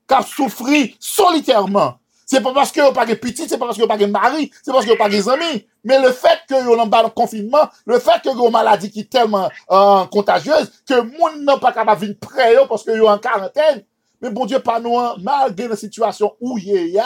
Qui 0.08 0.16
souffrir 0.30 0.90
solitairement. 1.00 1.98
C'est 2.26 2.42
pas 2.42 2.54
parce 2.54 2.72
que 2.72 2.80
vous 2.80 2.94
pas 2.94 3.06
de 3.06 3.14
petit, 3.14 3.48
c'est 3.48 3.58
pas 3.58 3.66
parce 3.66 3.78
que 3.78 3.82
vous 3.82 3.90
pas 3.90 3.98
de 3.98 4.06
mari, 4.06 4.52
c'est 4.64 4.72
parce 4.72 4.86
que 4.86 4.92
vous 4.92 4.98
pas 4.98 5.10
des 5.10 5.28
amis. 5.28 5.68
Mais 5.84 6.00
le 6.02 6.12
fait 6.12 6.40
que 6.48 6.56
vous 6.64 6.90
bas 6.90 7.04
de 7.04 7.10
confinement, 7.10 7.70
le 7.86 8.00
fait 8.00 8.22
que 8.24 8.30
vous 8.30 8.46
une 8.46 8.52
maladie 8.52 8.90
qui 8.90 9.02
est 9.02 9.12
tellement 9.12 9.50
euh, 9.70 10.06
contagieuse, 10.06 10.72
que 10.88 11.02
monde 11.02 11.44
n'a 11.44 11.58
pas 11.58 11.74
capable 11.74 12.00
de 12.00 12.06
venir 12.06 12.20
près 12.22 12.56
parce 12.70 12.84
que 12.84 12.98
vous 12.98 13.06
en 13.06 13.18
quarantaine. 13.18 13.84
Mais 14.22 14.30
bon 14.30 14.46
Dieu, 14.46 14.60
pas 14.60 14.80
nous, 14.80 14.98
malgré 15.22 15.68
la 15.68 15.76
situation 15.76 16.36
où 16.40 16.58
il 16.58 16.88
y 16.88 17.02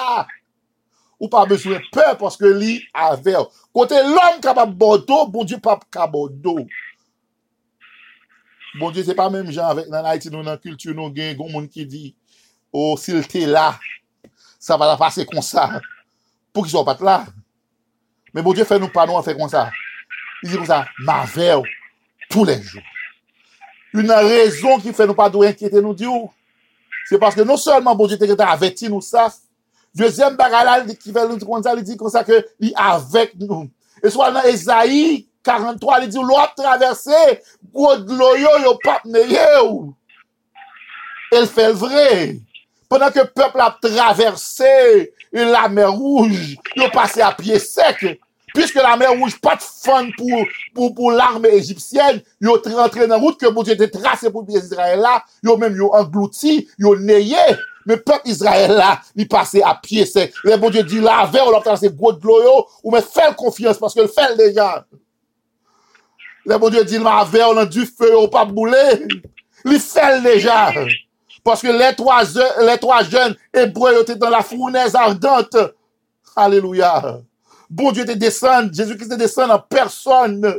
ou 1.19 1.29
pas 1.29 1.45
besoin 1.45 1.77
de 1.77 1.83
peur 1.91 2.17
parce 2.17 2.37
que 2.37 2.45
lui 2.45 2.85
avait. 2.93 3.35
Côté 3.73 3.95
l'homme 3.95 4.41
capable 4.41 4.73
bordeaux, 4.73 5.27
bon 5.27 5.43
Dieu 5.43 5.57
pas 5.59 5.79
capable 5.91 6.29
Bon 8.77 8.91
Dieu, 8.91 9.03
c'est 9.03 9.15
pas 9.15 9.29
même 9.29 9.49
gens 9.51 9.67
avec 9.67 9.87
dans 9.87 10.03
Haïti, 10.03 10.29
nous, 10.29 10.43
dans 10.43 10.51
la 10.51 10.57
culture, 10.57 10.93
nous, 10.93 11.05
a 11.05 11.23
un 11.23 11.51
monde 11.51 11.69
qui 11.69 11.85
dit, 11.85 12.13
oh, 12.73 12.97
s'il 12.97 13.25
t'est 13.25 13.45
là, 13.45 13.79
ça 14.59 14.75
va 14.75 14.85
la 14.85 14.97
passer 14.97 15.25
comme 15.25 15.41
ça. 15.41 15.79
Pour 16.51 16.63
qu'ils 16.63 16.71
soient 16.71 16.83
pas 16.83 16.97
là. 16.99 17.25
Mais 18.33 18.41
bon 18.41 18.51
Dieu 18.51 18.65
fait 18.65 18.77
nous 18.77 18.89
pas 18.89 19.05
nous 19.05 19.21
faire 19.21 19.37
comme 19.37 19.47
ça. 19.47 19.71
Il 20.43 20.49
dit 20.49 20.57
comme 20.57 20.65
ça, 20.65 20.85
ma 20.99 21.23
veille, 21.23 21.61
tous 22.29 22.43
les 22.43 22.61
jours. 22.61 22.81
Une 23.93 24.11
raison 24.11 24.77
qui 24.79 24.91
fait 24.91 25.07
nous 25.07 25.13
pas 25.13 25.29
doit 25.29 25.47
inquiéter 25.47 25.81
nous 25.81 25.93
dire, 25.93 26.11
c'est 27.07 27.17
parce 27.17 27.33
que 27.33 27.41
non 27.41 27.55
seulement 27.55 27.95
bon 27.95 28.07
Dieu 28.07 28.17
t'a 28.17 28.49
averti 28.49 28.89
nous 28.89 28.99
ça, 28.99 29.33
deuxième 29.95 30.35
bagage 30.35 30.87
qui 30.97 31.11
fait 31.11 31.27
nous 31.27 31.37
comme 31.39 31.63
ça, 31.63 31.73
il 31.75 31.83
dit 31.83 31.97
comme 31.97 32.09
ça 32.09 32.23
que 32.23 32.45
il 32.59 32.73
avec 32.75 33.33
nous. 33.39 33.69
Et 34.03 34.09
soit 34.09 34.31
dans 34.31 34.43
Esaïe 34.43 35.27
43, 35.45 36.01
il 36.01 36.09
dit, 36.09 36.17
a 36.17 36.53
traversé, 36.55 37.11
gros 37.73 37.95
de 37.97 38.13
l'eau, 38.13 38.35
yo. 38.35 39.95
Elle 41.31 41.47
fait 41.47 41.67
le 41.67 41.73
vrai. 41.73 42.35
Pendant 42.89 43.11
que 43.11 43.19
le 43.19 43.25
peuple 43.25 43.59
a 43.59 43.77
traversé 43.81 45.13
la 45.31 45.67
mer 45.69 45.91
rouge, 45.91 46.57
il 46.75 46.83
a 46.83 46.89
passé 46.89 47.21
à 47.21 47.31
pied 47.31 47.59
sec. 47.59 48.19
Puisque 48.53 48.75
la 48.75 48.95
mer 48.95 49.11
rouge 49.11 49.39
pas 49.39 49.55
de 49.55 49.61
fun 49.61 50.07
pour, 50.17 50.45
pour, 50.73 50.95
pour 50.95 51.11
l'armée 51.11 51.49
égyptienne, 51.49 52.21
ils 52.39 52.47
ont 52.47 52.61
rentré 52.75 53.01
dans 53.01 53.15
la 53.15 53.21
route 53.21 53.39
que 53.39 53.63
Dieu 53.63 53.73
était 53.73 53.89
tracé 53.89 54.31
pour 54.31 54.45
les 54.47 54.59
Israël 54.59 54.99
là, 54.99 55.23
ils 55.43 55.49
ont 55.49 55.57
même 55.57 55.77
englouti, 55.91 56.69
ils 56.79 56.85
ont 56.85 56.95
nayé. 56.95 57.35
Mais 57.85 57.97
peuple 57.97 58.27
Israël 58.29 58.71
là, 58.71 58.99
il 59.15 59.27
passait 59.27 59.61
à 59.61 59.75
pied 59.75 60.05
sec. 60.05 60.33
Le 60.43 60.57
bon 60.57 60.69
Dieu 60.69 60.83
dit 60.83 60.99
là, 60.99 61.25
vers, 61.31 61.47
on 61.47 61.57
a 61.57 61.61
traversé 61.61 61.89
gros 61.89 62.13
de 62.13 62.25
l'eau, 62.25 62.67
ou 62.83 62.91
mais 62.91 63.01
fait 63.01 63.35
confiance 63.35 63.77
parce 63.77 63.93
que 63.93 64.01
le 64.01 64.07
fait 64.07 64.35
déjà. 64.37 64.85
Le 66.45 66.57
bon 66.57 66.69
Dieu 66.69 66.83
dit 66.83 66.99
là, 66.99 67.23
vers, 67.23 67.49
on 67.49 67.57
a 67.57 67.65
du 67.65 67.85
feu, 67.85 68.17
on 68.17 68.27
pas 68.27 68.45
bouler. 68.45 69.07
Il 69.65 69.79
fait 69.79 70.21
déjà. 70.21 70.71
Parce 71.43 71.61
que 71.61 71.67
les 71.67 71.95
trois, 71.95 72.23
les 72.61 72.77
trois 72.79 73.03
jeunes 73.03 73.35
hébreux 73.53 74.01
étaient 74.01 74.15
dans 74.15 74.29
la 74.29 74.41
fournaise 74.41 74.95
ardente. 74.95 75.55
Alléluia. 76.35 77.21
Bon 77.69 77.91
Dieu 77.91 78.05
te 78.05 78.11
descend, 78.11 78.73
Jésus-Christ 78.73 79.09
te 79.09 79.15
descend 79.15 79.51
en 79.51 79.59
personne 79.59 80.55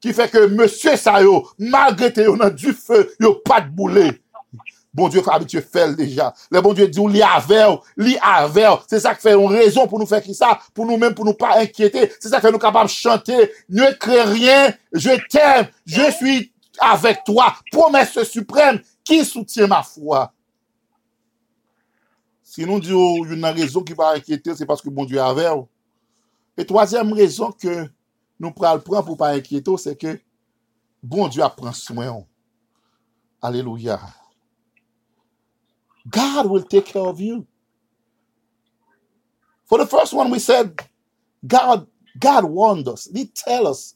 qui 0.00 0.12
fait 0.12 0.30
que 0.30 0.46
monsieur 0.46 0.96
ça 0.96 1.22
yo, 1.22 1.48
malgré 1.58 2.12
que 2.12 2.28
on 2.28 2.40
a 2.40 2.50
du 2.50 2.72
feu, 2.72 3.12
yo 3.18 3.34
pas 3.34 3.60
de 3.60 3.68
boulet. 3.68 4.20
Bon 4.96 5.10
Dieu, 5.10 5.22
habitué 5.30 5.60
fait 5.60 5.94
déjà. 5.94 6.32
Le 6.50 6.58
bon 6.62 6.72
Dieu 6.72 6.88
dit, 6.88 7.06
li 7.06 7.20
avec, 7.22 7.80
li 7.98 8.16
avec. 8.22 8.80
C'est 8.88 8.98
ça 8.98 9.14
qui 9.14 9.20
fait 9.20 9.34
une 9.34 9.46
raison 9.46 9.86
pour 9.86 9.98
nous 9.98 10.06
faire 10.06 10.22
ça, 10.32 10.58
pour 10.72 10.86
nous-mêmes, 10.86 11.14
pour 11.14 11.26
nous 11.26 11.34
pas 11.34 11.58
inquiéter. 11.58 12.10
C'est 12.18 12.30
ça 12.30 12.36
qui 12.36 12.46
fait 12.46 12.50
nous 12.50 12.58
capables 12.58 12.86
de 12.86 12.94
chanter. 12.94 13.52
Ne 13.68 13.92
crée 13.92 14.22
rien, 14.22 14.72
je 14.94 15.10
t'aime, 15.28 15.68
je 15.84 16.10
suis 16.12 16.50
avec 16.80 17.24
toi. 17.24 17.54
Promesse 17.70 18.22
suprême 18.22 18.80
qui 19.04 19.22
soutient 19.22 19.66
ma 19.66 19.82
foi. 19.82 20.32
Si 22.42 22.64
nous 22.64 22.80
disons 22.80 23.22
une 23.26 23.44
raison 23.44 23.82
qui 23.82 23.92
va 23.92 24.12
inquiéter, 24.12 24.56
c'est 24.56 24.64
parce 24.64 24.80
que 24.80 24.88
bon 24.88 25.04
Dieu 25.04 25.18
est 25.18 25.20
avec. 25.20 25.52
Et 26.56 26.64
troisième 26.64 27.12
raison 27.12 27.52
que 27.52 27.86
nous 28.40 28.50
prenons 28.50 29.02
pour 29.02 29.18
pas 29.18 29.32
inquiéter, 29.32 29.76
c'est 29.76 29.94
que 29.94 30.18
bon 31.02 31.28
Dieu 31.28 31.42
a 31.42 31.50
pris 31.50 31.74
soin. 31.74 32.24
Alléluia. 33.42 34.00
God 36.08 36.46
will 36.46 36.62
take 36.62 36.86
care 36.86 37.02
of 37.02 37.20
you. 37.20 37.46
For 39.66 39.78
the 39.78 39.86
first 39.86 40.12
one, 40.12 40.30
we 40.30 40.38
said, 40.38 40.80
God, 41.46 41.86
God 42.18 42.44
warned 42.44 42.88
us. 42.88 43.08
He 43.12 43.26
tell 43.26 43.66
us 43.66 43.94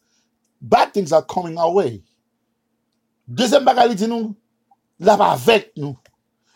bad 0.61 0.93
things 0.93 1.13
are 1.13 1.23
coming 1.23 1.57
our 1.59 1.73
way. 1.73 2.03
Deuxième 3.29 3.65
bagage, 3.65 3.93
il 3.93 3.97
dit 3.97 4.09
nous, 4.09 4.35
la 5.01 5.17
pa 5.17 5.33
avek 5.33 5.71
nou. 5.81 5.97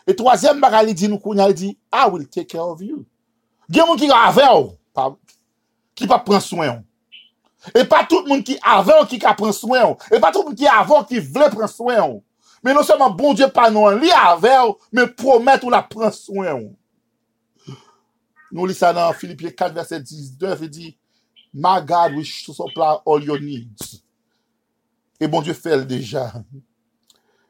E 0.05 0.13
troasyem 0.13 0.59
baga 0.61 0.83
li 0.85 0.93
di 0.93 1.09
nou 1.09 1.19
kounya, 1.21 1.47
li 1.49 1.57
di, 1.57 1.71
I 1.91 2.07
will 2.07 2.25
take 2.29 2.49
care 2.49 2.61
of 2.61 2.81
you. 2.85 3.03
Gen 3.71 3.87
moun 3.89 3.97
ki 3.97 4.11
ave 4.13 4.45
ou, 4.53 4.67
oh, 4.67 4.75
pa, 4.93 5.09
ki 5.97 6.05
pa 6.09 6.19
pran 6.21 6.43
soin 6.43 6.69
oh. 6.69 6.75
ou. 6.77 6.83
E 7.73 7.81
pa 7.89 8.03
tout 8.05 8.27
moun 8.29 8.43
ki 8.45 8.59
ave 8.61 8.93
ou 8.93 9.05
oh, 9.05 9.09
ki 9.09 9.17
ka 9.23 9.33
pran 9.37 9.55
soin 9.55 9.81
ou. 9.87 9.97
E 10.13 10.21
pa 10.21 10.29
tout 10.29 10.45
moun 10.45 10.57
ki 10.57 10.69
ave 10.69 10.93
ou 10.93 11.07
ki 11.09 11.23
vle 11.25 11.49
pran 11.55 11.71
soin 11.71 12.03
ou. 12.03 12.21
Men 12.65 12.73
non 12.73 12.85
seman 12.85 13.13
bon 13.13 13.35
Dieu 13.37 13.45
pa 13.53 13.67
nou 13.69 13.85
an 13.85 13.99
li 14.01 14.09
ave 14.09 14.49
ou, 14.65 14.79
men 14.89 15.11
promet 15.13 15.61
ou 15.61 15.69
la 15.69 15.83
pran 15.85 16.09
soin 16.09 16.49
ou. 16.55 16.71
Nou 18.49 18.65
li 18.65 18.73
sa 18.73 18.89
nan 18.95 19.13
Filipie 19.13 19.53
4 19.53 19.75
verset 19.75 20.01
19, 20.01 20.65
e 20.65 20.71
di, 20.71 20.93
My 21.53 21.77
God 21.79 22.17
to 22.17 22.53
supply 22.53 22.97
all 23.05 23.23
your 23.23 23.39
needs. 23.39 24.01
E 25.21 25.29
bon 25.29 25.45
Dieu 25.45 25.53
fel 25.53 25.85
deja. 25.85 26.25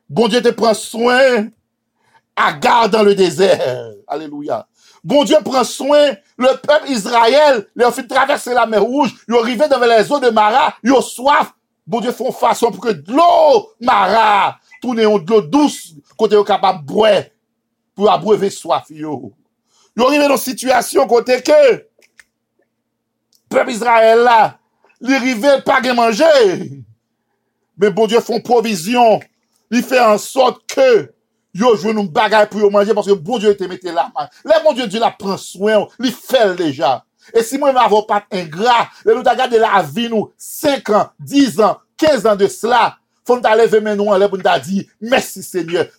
Bon 0.09 0.28
Dieu 0.28 0.43
te 0.43 0.51
pran 0.53 0.76
soin 0.76 1.47
à 2.36 2.51
garde 2.51 2.91
dans 2.91 3.03
le 3.03 3.16
désert. 3.16 3.93
Alléluia. 4.07 4.68
Bon 5.01 5.24
Dieu 5.24 5.38
prend 5.45 5.63
soin, 5.63 6.16
le 6.38 6.59
peuple 6.59 6.89
Israël, 6.89 7.68
ils 7.76 7.86
ont 7.86 7.91
fait 7.91 8.07
traverser 8.07 8.53
la 8.53 8.66
mer 8.66 8.84
rouge, 8.84 9.16
ils 9.28 9.36
arrivé 9.36 9.68
devant 9.68 9.86
les 9.86 10.11
eaux 10.11 10.20
de 10.20 10.30
Mara, 10.30 10.74
ils 10.84 10.91
ont 10.91 11.01
soif. 11.01 11.53
Bon 11.88 12.01
Dieu 12.01 12.11
font 12.11 12.32
façon 12.32 12.72
pour 12.72 12.84
que 12.84 12.89
l'eau 13.07 13.70
Mara 13.80 14.59
tourne 14.86 15.05
en 15.05 15.17
de 15.17 15.31
l'eau 15.31 15.41
douce, 15.41 15.93
côté 16.17 16.38
capable 16.45 16.86
boire, 16.86 17.23
pour 17.95 18.11
abreuver 18.11 18.49
soif. 18.49 18.86
Yo. 18.89 19.33
Ont 19.97 20.07
arrivé 20.07 20.27
dans 20.27 20.38
situation 20.38 21.07
côté 21.07 21.41
que, 21.41 21.51
le 21.71 21.88
peuple 23.49 23.71
Israël 23.71 24.19
là, 24.19 24.59
ils 25.01 25.13
arrivaient 25.13 25.61
pas 25.61 25.79
à 25.83 25.93
manger. 25.93 26.83
Mais 27.77 27.89
bon 27.89 28.05
Dieu 28.05 28.19
font 28.19 28.41
provision. 28.41 29.19
Il 29.71 29.83
fait 29.83 29.99
en 29.99 30.17
sorte 30.17 30.61
que 30.67 31.15
yo 31.55 31.71
jwen 31.79 31.95
nou 31.95 32.11
bagay 32.11 32.49
pou 32.51 32.59
yo 32.59 32.69
manje, 32.69 32.93
parce 32.93 33.07
que 33.07 33.15
bon 33.15 33.39
Dieu 33.39 33.55
te 33.55 33.63
mette 33.63 33.86
la 33.88 34.09
man. 34.13 34.27
Le 34.43 34.63
bon 34.63 34.73
Dieu 34.75 34.88
di 34.91 34.99
la 34.99 35.13
pren 35.15 35.38
soin, 35.39 35.88
li 36.03 36.11
fel 36.11 36.55
deja. 36.59 36.97
E 37.31 37.41
si 37.47 37.57
mwen 37.57 37.73
m'avon 37.75 38.03
pat 38.09 38.27
ingrat, 38.36 38.91
le 39.07 39.15
nou 39.15 39.23
ta 39.23 39.36
la 39.36 39.81
vi 39.81 40.09
nou, 40.11 40.33
5 40.38 40.91
an, 40.91 41.13
10 41.19 41.61
an, 41.63 41.79
15 41.97 42.27
an 42.27 42.36
de 42.36 42.49
sla, 43.26 43.34
fon 43.34 43.43
ta 43.43 43.55
leve 43.57 43.82
men 43.84 43.97
nou 43.99 44.13
an 44.13 44.21
le 44.21 44.30
pou 44.30 44.39
nou 44.39 44.45
ta 44.45 44.57
di, 44.61 44.86
mersi 45.01 45.43
seigneur, 45.43 45.89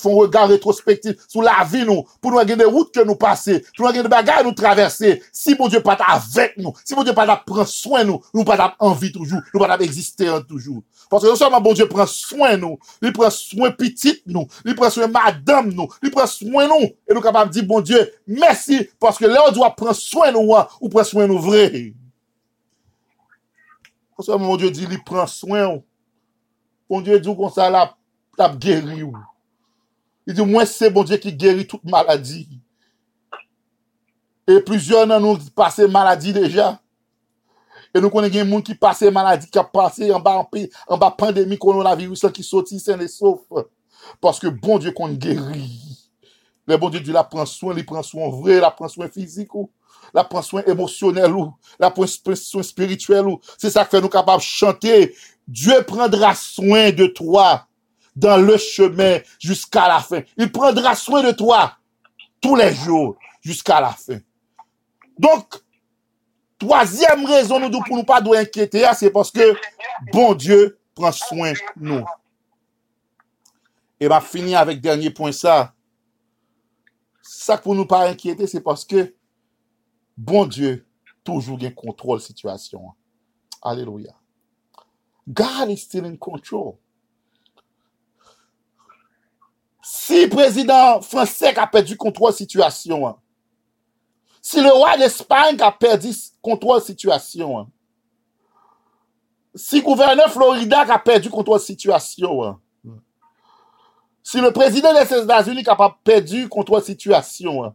fon 0.00 0.20
regard 0.20 0.52
retrospektif 0.52 1.24
sou 1.26 1.42
la 1.42 1.64
vi 1.64 1.84
nou, 1.88 2.04
pou 2.20 2.30
nou 2.30 2.42
a 2.42 2.44
gade 2.48 2.68
wout 2.68 2.92
ke 2.94 3.04
nou 3.04 3.16
pase, 3.16 3.60
pou 3.74 3.84
nou 3.84 3.90
a 3.92 3.96
gade 3.96 4.12
bagay 4.12 4.44
nou 4.44 4.54
traverse, 4.56 5.16
si 5.32 5.56
bon 5.58 5.72
Dieu 5.72 5.82
pat 5.84 6.04
avek 6.06 6.58
nou, 6.60 6.74
si 6.84 6.94
bon 6.94 7.06
Dieu 7.06 7.16
pat 7.16 7.32
ap 7.32 7.46
pren 7.48 7.68
soin 7.68 8.04
nou, 8.04 8.20
nou 8.34 8.44
pat 8.44 8.68
ap 8.68 8.76
anvi 8.84 9.12
toujou, 9.14 9.40
nou 9.54 9.64
pat 9.64 9.78
ap 9.78 9.86
eksiste 9.88 10.28
an 10.28 10.44
toujou. 10.44 10.82
Parce 11.10 11.22
que 11.22 11.28
non 11.28 11.36
seulement 11.36 11.60
bon 11.60 11.72
Dieu 11.72 11.86
prend 11.86 12.06
soin 12.06 12.56
nous, 12.56 12.78
il 13.02 13.12
prend 13.12 13.30
soin 13.30 13.70
petit 13.70 14.22
nous, 14.26 14.46
il 14.64 14.74
prend 14.74 14.90
soin 14.90 15.06
madame 15.06 15.72
nous, 15.72 15.88
il 16.02 16.10
prend 16.10 16.26
soin 16.26 16.66
nous. 16.66 16.90
Et 17.08 17.14
nous 17.14 17.20
capables 17.20 17.50
de 17.50 17.60
dire, 17.60 17.68
bon 17.68 17.80
Dieu, 17.80 18.12
merci, 18.26 18.88
parce 18.98 19.18
que 19.18 19.26
là, 19.26 19.42
on 19.48 19.52
doit 19.52 19.70
prendre 19.76 19.94
soin 19.94 20.32
nous, 20.32 20.54
hein, 20.56 20.66
ou 20.80 20.88
prendre 20.88 21.06
soin 21.06 21.26
nous 21.26 21.38
vrai. 21.38 21.92
Parce 24.16 24.28
que 24.28 24.36
mon 24.36 24.56
Dieu 24.56 24.70
dit, 24.70 24.86
il 24.90 25.04
prend 25.04 25.26
soin. 25.26 25.80
Bon 26.94 27.00
Dieu 27.00 27.18
dit 27.18 27.36
comme 27.36 27.50
ça, 27.50 27.68
là, 27.68 27.96
a 28.38 28.48
guéri. 28.54 29.02
Il 30.28 30.34
dit, 30.34 30.46
moi, 30.46 30.64
c'est 30.64 30.90
bon 30.90 31.02
Dieu 31.02 31.16
qui 31.16 31.32
guérit 31.32 31.66
toute 31.66 31.82
maladie. 31.82 32.48
Et 34.46 34.60
plusieurs 34.60 35.04
d'entre 35.04 35.20
nous 35.20 35.38
passé 35.56 35.88
maladie 35.88 36.32
déjà. 36.32 36.78
E 37.94 38.00
nou 38.02 38.10
konen 38.10 38.32
gen 38.34 38.48
moun 38.50 38.62
ki 38.66 38.74
pase 38.74 39.06
maladi, 39.14 39.46
ki 39.46 39.60
a 39.60 39.62
pase 39.62 40.08
an 40.10 40.22
ba 40.98 41.10
pandemi 41.14 41.54
koronavirus 41.62 42.24
la 42.26 42.30
ki 42.34 42.42
soti 42.42 42.80
sen 42.82 42.98
le 42.98 43.06
sof. 43.06 43.44
Paske 44.22 44.50
bon 44.50 44.82
die 44.82 44.90
kon 44.94 45.14
geri. 45.14 45.68
Le 46.66 46.78
bon 46.80 46.90
die 46.90 47.02
di 47.04 47.14
la 47.14 47.22
pran 47.22 47.46
soin, 47.46 47.76
li 47.76 47.84
pran 47.86 48.02
soin 48.02 48.32
vre, 48.34 48.58
la 48.64 48.72
pran 48.74 48.90
soin 48.90 49.12
fizik 49.14 49.54
ou, 49.54 49.68
la 50.16 50.24
pran 50.26 50.42
soin 50.42 50.66
emosyonel 50.66 51.38
ou, 51.38 51.52
la 51.78 51.92
pran 51.94 52.10
soin 52.10 52.66
spirituel 52.66 53.30
ou. 53.30 53.54
Se 53.62 53.70
sa 53.70 53.86
kfe 53.86 54.02
nou 54.02 54.10
kapab 54.10 54.42
chante, 54.42 55.12
Dieu 55.46 55.82
prendra 55.82 56.34
soin 56.34 56.90
de 56.92 57.06
toi 57.06 57.66
dan 58.16 58.44
le 58.44 58.56
chemen 58.56 59.22
jusqu'a 59.38 59.88
la 59.88 60.00
fin. 60.00 60.22
Il 60.36 60.50
prendra 60.50 60.94
soin 60.94 61.22
de 61.22 61.32
toi 61.32 61.76
tous 62.40 62.56
les 62.56 62.74
jours 62.74 63.16
jusqu'a 63.42 63.80
la 63.80 63.90
fin. 63.90 64.18
Donk, 65.18 65.64
Troisième 66.58 67.26
raison 67.26 67.58
nous 67.60 67.82
pour 67.82 67.96
nous 67.96 68.04
pas 68.04 68.22
doit 68.22 68.38
inquiéter, 68.38 68.86
c'est 68.94 69.10
parce 69.10 69.30
que 69.30 69.54
bon 70.12 70.34
Dieu 70.34 70.78
prend 70.94 71.12
soin 71.12 71.52
de 71.52 71.58
nous. 71.76 72.04
Et 74.00 74.08
va 74.08 74.20
finir 74.20 74.60
avec 74.60 74.80
dernier 74.80 75.10
point 75.10 75.32
ça. 75.32 75.74
Ça 77.20 77.58
pour 77.58 77.74
nous 77.74 77.84
pas 77.84 78.08
inquiéter, 78.08 78.46
c'est 78.46 78.62
parce 78.62 78.84
que 78.84 79.14
bon 80.16 80.46
Dieu 80.46 80.86
toujours 81.22 81.58
gain 81.58 81.70
contrôle 81.70 82.20
situation. 82.20 82.92
Alléluia. 83.60 84.14
God 85.26 85.70
is 85.70 85.82
still 85.82 86.04
in 86.04 86.16
control. 86.16 86.78
Si 89.82 90.26
président 90.28 91.00
français 91.02 91.56
a 91.58 91.66
perdu 91.66 91.96
contrôle 91.96 92.32
situation, 92.32 93.16
si 94.40 94.60
le 94.60 94.70
roi 94.70 94.96
d'Espagne 94.96 95.60
a 95.60 95.72
perdu 95.72 96.10
contrôle 96.42 96.82
situation, 96.82 97.70
si 99.54 99.76
le 99.76 99.82
gouverneur 99.82 100.30
Florida 100.30 100.80
a 100.80 100.98
perdu 100.98 101.30
contrôle 101.30 101.60
situation, 101.60 102.58
si 104.22 104.40
le 104.40 104.50
président 104.52 104.92
des 104.92 105.14
États-Unis 105.14 105.64
a 105.66 105.76
pas 105.76 105.98
perdu 106.02 106.48
contrôle 106.48 106.82
situation, 106.82 107.74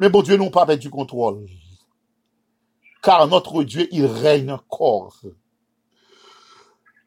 mais 0.00 0.08
bon 0.08 0.22
Dieu 0.22 0.36
n'a 0.36 0.50
pas 0.50 0.66
perdu 0.66 0.90
contrôle. 0.90 1.46
Car 3.02 3.26
notre 3.28 3.62
Dieu, 3.62 3.88
il 3.90 4.06
règne 4.06 4.52
encore. 4.52 5.20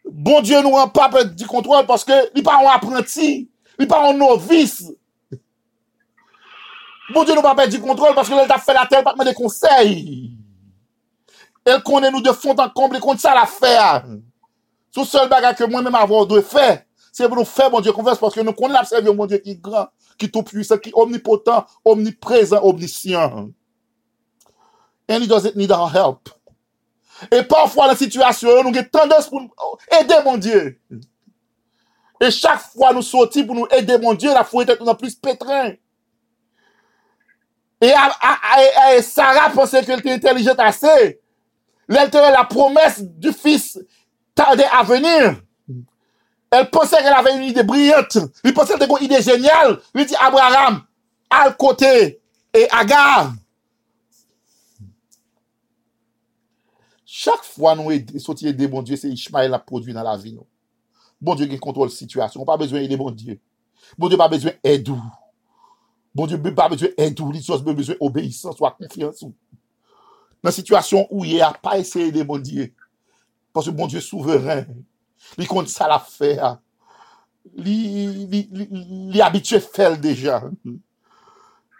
Bon 0.07 0.41
Dieu 0.41 0.61
n'a 0.61 0.87
pas 0.87 1.09
perdu 1.09 1.45
contrôle 1.47 1.85
parce 1.85 2.03
que 2.03 2.33
n'est 2.35 2.43
pas 2.43 2.57
un 2.57 2.67
apprenti, 2.67 3.49
n'est 3.79 3.87
pas 3.87 4.09
un 4.09 4.13
novice. 4.13 4.91
Bon 7.13 7.23
Dieu 7.23 7.35
nous 7.35 7.41
pas 7.41 7.55
perdre 7.55 7.71
du 7.71 7.79
contrôle 7.79 8.15
parce 8.15 8.29
que 8.29 8.33
elle 8.33 8.59
fait 8.59 8.73
la 8.73 8.85
terre, 8.85 9.03
pas 9.03 9.23
des 9.23 9.33
conseils. 9.33 10.31
Elle 11.63 11.81
connaît 11.83 12.11
nous 12.11 12.21
de 12.21 12.31
fond 12.31 12.55
en 12.55 12.69
comble, 12.69 12.99
contre 12.99 13.21
ça 13.21 13.33
la 13.33 13.45
faire. 13.45 14.05
Tout 14.91 15.05
seul 15.05 15.27
bagage 15.29 15.57
que 15.57 15.63
moi-même 15.65 15.95
avoir 15.95 16.25
de 16.25 16.41
faire, 16.41 16.83
c'est 17.11 17.27
pour 17.27 17.37
nous 17.37 17.45
faire, 17.45 17.69
bon 17.69 17.81
Dieu, 17.81 17.91
confiance 17.91 18.17
parce 18.17 18.33
que 18.33 18.41
nous 18.41 18.53
connaissons 18.53 18.95
la 19.01 19.13
mon 19.13 19.25
Dieu 19.25 19.37
qui 19.37 19.51
est 19.51 19.61
grand, 19.61 19.87
qui 20.17 20.25
est 20.25 20.29
tout 20.29 20.43
puissant, 20.43 20.77
qui 20.77 20.89
est 20.89 20.93
omnipotent, 20.95 21.65
omniprésent, 21.83 22.61
omniscient. 22.63 23.49
And 25.07 25.21
he 25.21 25.27
doesn't 25.27 25.55
need 25.55 25.71
our 25.71 25.89
help. 25.89 26.29
Et 27.31 27.43
parfois, 27.43 27.87
la 27.87 27.95
situation, 27.95 28.63
nous 28.63 28.77
avons 28.77 28.87
tendance 28.91 29.29
pour 29.29 29.41
aider 29.99 30.15
mon 30.23 30.37
Dieu. 30.37 30.79
Et 32.21 32.31
chaque 32.31 32.59
fois, 32.59 32.93
nous 32.93 33.01
sortons 33.01 33.45
pour 33.45 33.55
nous 33.55 33.67
aider 33.71 33.97
mon 33.97 34.13
Dieu, 34.13 34.33
la 34.33 34.43
foi 34.43 34.63
est 34.63 34.97
plus 34.97 35.15
pétrin. 35.15 35.73
Et, 37.81 37.93
Sarah 39.01 39.49
pensait 39.49 39.83
qu'elle 39.83 39.99
était 39.99 40.13
intelligente 40.13 40.59
assez. 40.59 41.19
Elle 41.87 42.09
la 42.13 42.45
promesse 42.45 43.01
du 43.01 43.31
fils 43.31 43.79
tardait 44.33 44.67
à 44.71 44.83
venir. 44.83 45.35
Elle 46.51 46.69
pensait 46.69 46.97
qu'elle 46.97 47.13
avait 47.13 47.35
une 47.35 47.43
idée 47.43 47.63
brillante. 47.63 48.17
Elle 48.43 48.53
pensait 48.53 48.73
qu'elle 48.73 48.83
avait 48.83 49.05
une 49.05 49.11
idée 49.11 49.21
géniale. 49.21 49.79
Elle 49.93 50.05
dit 50.05 50.15
Abraham, 50.19 50.83
à 51.29 51.51
côté 51.51 52.19
et 52.53 52.67
Agar. 52.71 53.33
Chaque 57.25 57.43
fois 57.43 57.73
nous 57.75 57.89
sommes 58.19 58.35
aider 58.43 58.67
bon 58.67 58.83
Dieu, 58.83 58.95
c'est 58.95 59.09
Ishmael 59.09 59.51
a 59.51 59.57
produit 59.57 59.93
dans 59.93 60.03
la 60.03 60.15
vie. 60.15 60.37
Bon 61.19 61.33
Dieu 61.33 61.47
qui 61.47 61.57
contrôle 61.57 61.87
la 61.87 61.93
situation. 61.95 62.41
On 62.41 62.43
n'a 62.43 62.53
pas 62.53 62.57
besoin 62.57 62.81
d'aider 62.81 62.97
bon 62.97 63.09
Dieu. 63.09 63.39
Bon 63.97 64.07
n'a 64.09 64.15
pas 64.15 64.27
besoin 64.27 64.51
d'aider. 64.63 64.93
Bon 66.13 66.27
Dieu, 66.27 66.39
pas 66.39 66.69
besoin 66.69 66.89
d'aide 66.95 67.19
ou 67.19 67.31
il 67.33 67.51
a 67.51 67.57
besoin 67.73 67.95
d'obéissance 67.99 68.59
ou 68.59 68.65
confiance. 68.69 69.23
Dans 69.23 69.31
la 70.43 70.51
situation 70.51 71.07
où 71.09 71.25
il 71.25 71.41
a 71.41 71.51
pas 71.51 71.79
essayé 71.79 72.11
de 72.11 72.21
bon. 72.21 72.39
Parce 73.51 73.65
que 73.65 73.71
bon 73.71 73.87
est 73.87 73.99
souverain. 74.01 74.65
Il 75.39 75.47
compte 75.47 75.67
ça 75.67 75.87
la 75.87 75.97
faire. 75.97 76.59
Il 77.57 79.15
est 79.15 79.21
habitué 79.21 79.55
à 79.55 79.61
faire 79.61 79.97
déjà. 79.97 80.43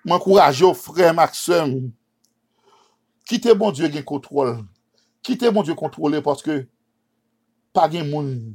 M'encourage 0.04 0.64
au 0.64 0.74
frère 0.74 1.14
Maxime. 1.14 1.92
Quittez 3.28 3.54
bon 3.54 3.72
Dieu 3.72 3.90
qui 3.90 4.04
contrôle. 4.04 4.66
Quittez 5.26 5.50
bon 5.50 5.64
Dieu 5.64 5.74
contrôler 5.74 6.22
parce 6.22 6.44
que 6.44 6.68
pas 7.74 7.90
de 7.90 8.04
monde 8.04 8.54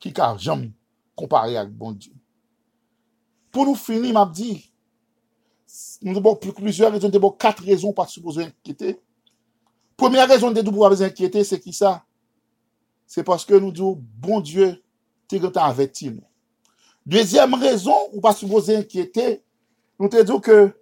qui 0.00 0.10
n'a 0.16 0.38
jamais 0.38 0.72
comparé 1.14 1.58
avec 1.58 1.70
bon 1.70 1.92
Dieu. 1.92 2.14
Pour 3.50 3.66
nous 3.66 3.74
finir, 3.74 4.14
m'a 4.14 4.24
dit, 4.24 4.72
nous 6.00 6.16
avons 6.16 6.34
plusieurs 6.34 6.92
raisons, 6.92 7.10
nous 7.10 7.16
avons 7.16 7.30
quatre 7.32 7.62
raisons 7.62 7.92
pour 7.92 8.08
se 8.08 8.40
inquiéter. 8.40 8.98
Première 9.98 10.26
raison 10.26 10.50
de 10.50 10.62
nous 10.62 11.02
inquiéter, 11.02 11.44
c'est 11.44 11.60
qui 11.60 11.74
ça? 11.74 12.06
C'est 13.06 13.22
parce 13.22 13.44
que 13.44 13.52
nous 13.52 13.70
disons, 13.70 14.02
bon 14.16 14.40
Dieu, 14.40 14.82
tu 15.28 15.36
es 15.36 15.58
averti. 15.58 16.18
Deuxième 17.04 17.52
raison, 17.52 17.94
ou 18.14 18.22
pas 18.22 18.32
supposé 18.32 18.76
inquiéter, 18.76 19.42
nous 20.00 20.08
te 20.08 20.18
disons 20.18 20.40
que 20.40 20.74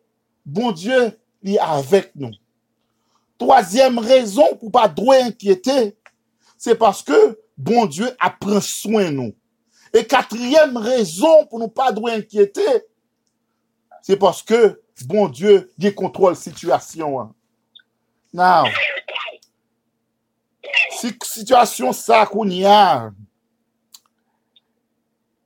bon 0.44 0.70
Dieu 0.70 1.18
est 1.42 1.58
avec 1.58 2.14
nous. 2.14 2.30
Troisième 3.38 3.98
raison 3.98 4.56
pour 4.56 4.72
pas 4.72 4.88
droit 4.88 5.16
inquiéter, 5.16 5.96
c'est 6.56 6.74
parce 6.74 7.02
que 7.02 7.38
bon 7.56 7.86
Dieu 7.86 8.08
a 8.18 8.30
pris 8.30 8.62
soin 8.62 9.10
nous. 9.10 9.34
Et 9.92 10.06
quatrième 10.06 10.76
raison 10.76 11.46
pour 11.46 11.58
nous 11.58 11.68
pas 11.68 11.92
droit 11.92 12.10
inquiéter, 12.12 12.84
c'est 14.02 14.16
parce 14.16 14.42
que 14.42 14.80
bon 15.06 15.28
Dieu 15.28 15.70
il 15.78 15.94
contrôle 15.94 16.36
situation. 16.36 17.20
hein. 17.20 17.34
Now, 18.32 18.64
si 20.90 21.14
situation 21.24 21.92
ça 21.92 22.26
qu'on 22.26 22.48
y 22.48 22.64
a, 22.64 23.10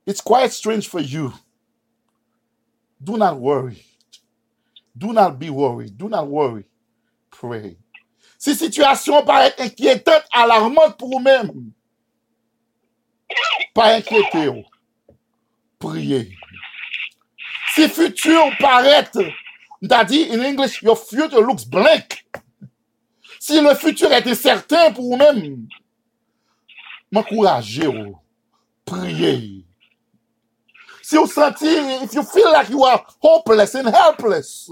it's 0.05 0.21
quite 0.21 0.51
strange 0.51 0.87
for 0.87 0.99
you. 1.01 1.31
Do 2.99 3.17
not 3.17 3.39
worry. 3.39 3.83
Do 4.97 5.13
not 5.13 5.39
be 5.39 5.49
worried. 5.49 5.97
Do 5.97 6.09
not 6.09 6.27
worry. 6.27 6.65
Pray. 7.31 7.77
Si 8.37 8.55
situation 8.55 9.23
paraît 9.23 9.53
inquiétante, 9.59 10.23
alarmante 10.31 10.97
pour 10.97 11.11
vous-même, 11.11 11.71
pas 13.73 13.95
inquiétez-vous. 13.95 14.63
Priez. 15.79 16.35
Si 17.73 17.87
futur 17.87 18.51
paraît, 18.59 19.07
dit 19.81 20.27
in 20.31 20.41
English, 20.41 20.81
your 20.81 20.97
future 20.97 21.41
looks 21.41 21.67
blank. 21.67 22.25
Si 23.39 23.59
le 23.59 23.73
futur 23.75 24.11
est 24.11 24.27
incertain 24.27 24.91
pour 24.91 25.09
vous-même, 25.09 25.67
m'encouragez-vous. 27.11 28.19
Priez. 28.85 29.65
Si 31.01 31.17
vous 31.17 31.27
sentez, 31.27 32.03
if 32.03 32.13
you 32.13 32.23
feel 32.23 32.51
like 32.51 32.69
you 32.69 32.83
are 32.85 33.05
hopeless 33.21 33.75
and 33.75 33.87
helpless, 33.87 34.69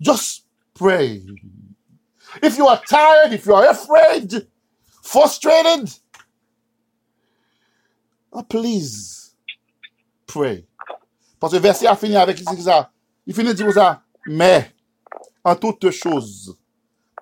just 0.00 0.46
pray. 0.74 1.22
If 2.42 2.56
you 2.58 2.66
are 2.66 2.80
tired, 2.86 3.32
if 3.32 3.46
you 3.46 3.54
are 3.54 3.66
afraid, 3.68 4.46
frustrated, 5.02 5.90
oh, 8.32 8.42
please 8.42 9.34
pray. 10.26 10.66
Parce 11.38 11.52
que 11.52 11.58
verset 11.58 11.86
a 11.86 11.96
fini 11.96 12.16
avec 12.16 12.38
ça. 12.38 12.90
Il 13.26 13.34
finit 13.34 13.48
de 13.48 13.52
dire 13.54 13.72
ça. 13.72 14.02
Mais, 14.26 14.72
en 15.44 15.54
toutes 15.54 15.90
choses, 15.90 16.56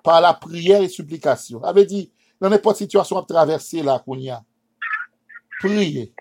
par 0.03 0.21
la 0.21 0.33
prière 0.33 0.81
et 0.81 0.89
supplication. 0.89 1.61
Ça 1.61 1.71
veut 1.71 1.85
dire, 1.85 2.07
dans 2.39 2.49
n'importe 2.49 2.77
situation 2.77 3.17
à 3.17 3.23
traverser 3.23 3.81
là 3.81 4.01
qu'on 4.05 4.17
y 4.17 4.29
a, 4.29 4.43
priez, 5.59 6.13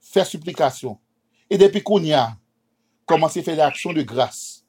faire 0.00 0.26
supplication. 0.26 0.98
Et 1.50 1.58
depuis 1.58 1.82
qu'on 1.82 2.02
y 2.02 2.12
a, 2.12 2.36
commencez 3.04 3.40
à 3.40 3.42
faire 3.42 3.56
l'action 3.56 3.92
de 3.92 4.02
grâce. 4.02 4.64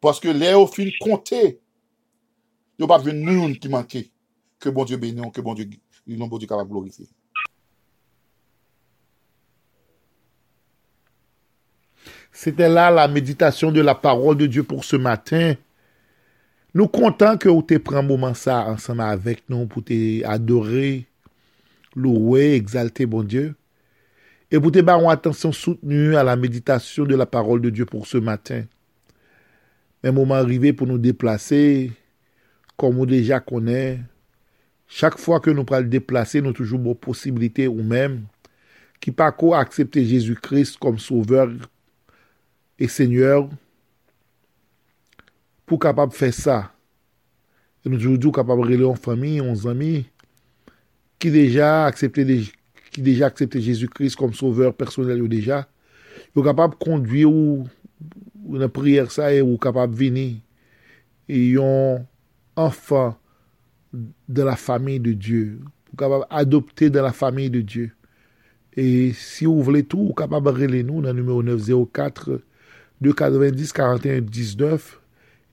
Parce 0.00 0.20
que 0.20 0.28
les 0.28 0.54
au 0.54 0.66
fin 0.66 0.88
compter, 1.00 1.60
il 2.78 2.84
n'y 2.84 2.84
a 2.84 2.88
pas 2.88 3.02
de 3.02 3.10
nous 3.10 3.54
qui 3.54 3.68
manquait. 3.68 4.10
Que 4.58 4.68
bon 4.68 4.84
Dieu 4.84 4.96
bénisse, 4.96 5.32
que 5.32 5.40
bon 5.40 5.54
Dieu, 5.54 5.68
le 6.06 6.16
nom 6.16 6.26
bon 6.26 6.38
Dieu 6.38 6.48
capable 6.48 6.68
de 6.68 6.72
glorifier. 6.72 7.06
C'était 12.32 12.68
là 12.68 12.90
la 12.90 13.06
méditation 13.06 13.70
de 13.70 13.80
la 13.80 13.94
parole 13.94 14.36
de 14.36 14.46
Dieu 14.46 14.64
pour 14.64 14.84
ce 14.84 14.96
matin. 14.96 15.54
Nous 16.74 16.88
comptons 16.88 17.36
que 17.36 17.48
vous 17.48 17.62
te 17.62 17.78
pris 17.78 17.94
un 17.94 18.02
moment 18.02 18.34
ça 18.34 18.66
ensemble 18.66 19.02
avec 19.02 19.48
nous 19.48 19.66
pour 19.66 19.84
te 19.84 20.24
adorer, 20.24 21.06
louer, 21.94 22.54
exalter 22.54 23.06
bon 23.06 23.22
Dieu. 23.22 23.54
Et 24.50 24.58
pour 24.58 24.72
te 24.72 24.78
une 24.78 25.10
attention 25.10 25.52
soutenue 25.52 26.16
à 26.16 26.24
la 26.24 26.34
méditation 26.34 27.04
de 27.04 27.14
la 27.14 27.26
parole 27.26 27.60
de 27.60 27.70
Dieu 27.70 27.86
pour 27.86 28.08
ce 28.08 28.18
matin. 28.18 28.64
Un 30.02 30.12
moment 30.12 30.34
arrivé 30.34 30.72
pour 30.72 30.88
nous 30.88 30.98
déplacer, 30.98 31.92
kom 32.80 33.00
ou 33.00 33.08
deja 33.08 33.40
konen, 33.42 34.02
chak 34.90 35.18
fwa 35.20 35.40
ke 35.42 35.54
nou 35.54 35.66
pral 35.68 35.86
deplase, 35.90 36.42
nou 36.42 36.54
toujou 36.56 36.80
bo 36.82 36.94
posibilite 36.98 37.66
ou 37.70 37.84
men, 37.86 38.22
ki 39.02 39.12
pa 39.14 39.30
ko 39.34 39.52
aksepte 39.56 40.02
Jezu 40.02 40.36
Christ 40.40 40.78
kom 40.82 40.98
sauveur 41.02 41.52
e 42.80 42.88
seigneur, 42.90 43.48
pou 45.68 45.80
kapab 45.80 46.14
fè 46.16 46.30
sa. 46.34 46.58
E 47.84 47.90
nou 47.90 48.00
toujou 48.00 48.32
kapab 48.34 48.62
rele 48.64 48.86
an 48.88 48.98
fami, 48.98 49.36
an 49.44 49.56
zami, 49.58 50.06
ki 51.20 51.32
deja 51.34 51.86
aksepte, 51.88 52.24
aksepte 53.26 53.62
Jezu 53.62 53.90
Christ 53.92 54.18
kom 54.20 54.34
sauveur 54.36 54.74
personel 54.76 55.22
yo 55.22 55.28
deja, 55.30 55.64
yo 56.34 56.42
kapab 56.46 56.78
kondwi 56.80 57.26
ou, 57.28 57.68
ou 58.44 58.60
nan 58.60 58.72
priyer 58.72 59.10
sa, 59.12 59.30
e 59.32 59.42
ou 59.44 59.60
kapab 59.60 59.92
vini, 59.94 60.42
e 61.28 61.54
yon 61.54 62.02
enfant 62.56 63.16
de 63.92 64.42
la 64.42 64.56
famille 64.56 65.00
de 65.00 65.12
Dieu, 65.12 65.60
pour 65.84 65.96
capable 65.96 66.26
adopter 66.30 66.90
dans 66.90 67.02
la 67.02 67.12
famille 67.12 67.50
de 67.50 67.60
Dieu. 67.60 67.92
Et 68.76 69.12
si 69.12 69.44
vous 69.44 69.62
voulez 69.62 69.84
tout, 69.84 70.06
vous 70.06 70.14
capable 70.14 70.52
de 70.58 70.82
nous 70.82 71.00
dans 71.00 71.12
le 71.12 71.20
numéro 71.20 71.42
904 71.42 72.40
290 73.00 73.72
41 73.72 74.20
19 74.20 75.00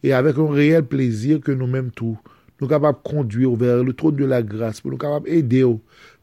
et 0.04 0.14
avec 0.14 0.38
un 0.38 0.50
réel 0.50 0.84
plaisir 0.84 1.40
que 1.42 1.52
nous-mêmes 1.52 1.92
tout, 1.92 2.18
nous 2.60 2.68
capables 2.68 2.98
de 3.04 3.10
conduire 3.10 3.56
vers 3.56 3.84
le 3.84 3.94
trône 3.94 4.16
de 4.16 4.26
la 4.26 4.42
grâce, 4.42 4.82
pour 4.82 4.92
nous 4.92 4.98
capables 4.98 5.30
d'aider 5.30 5.66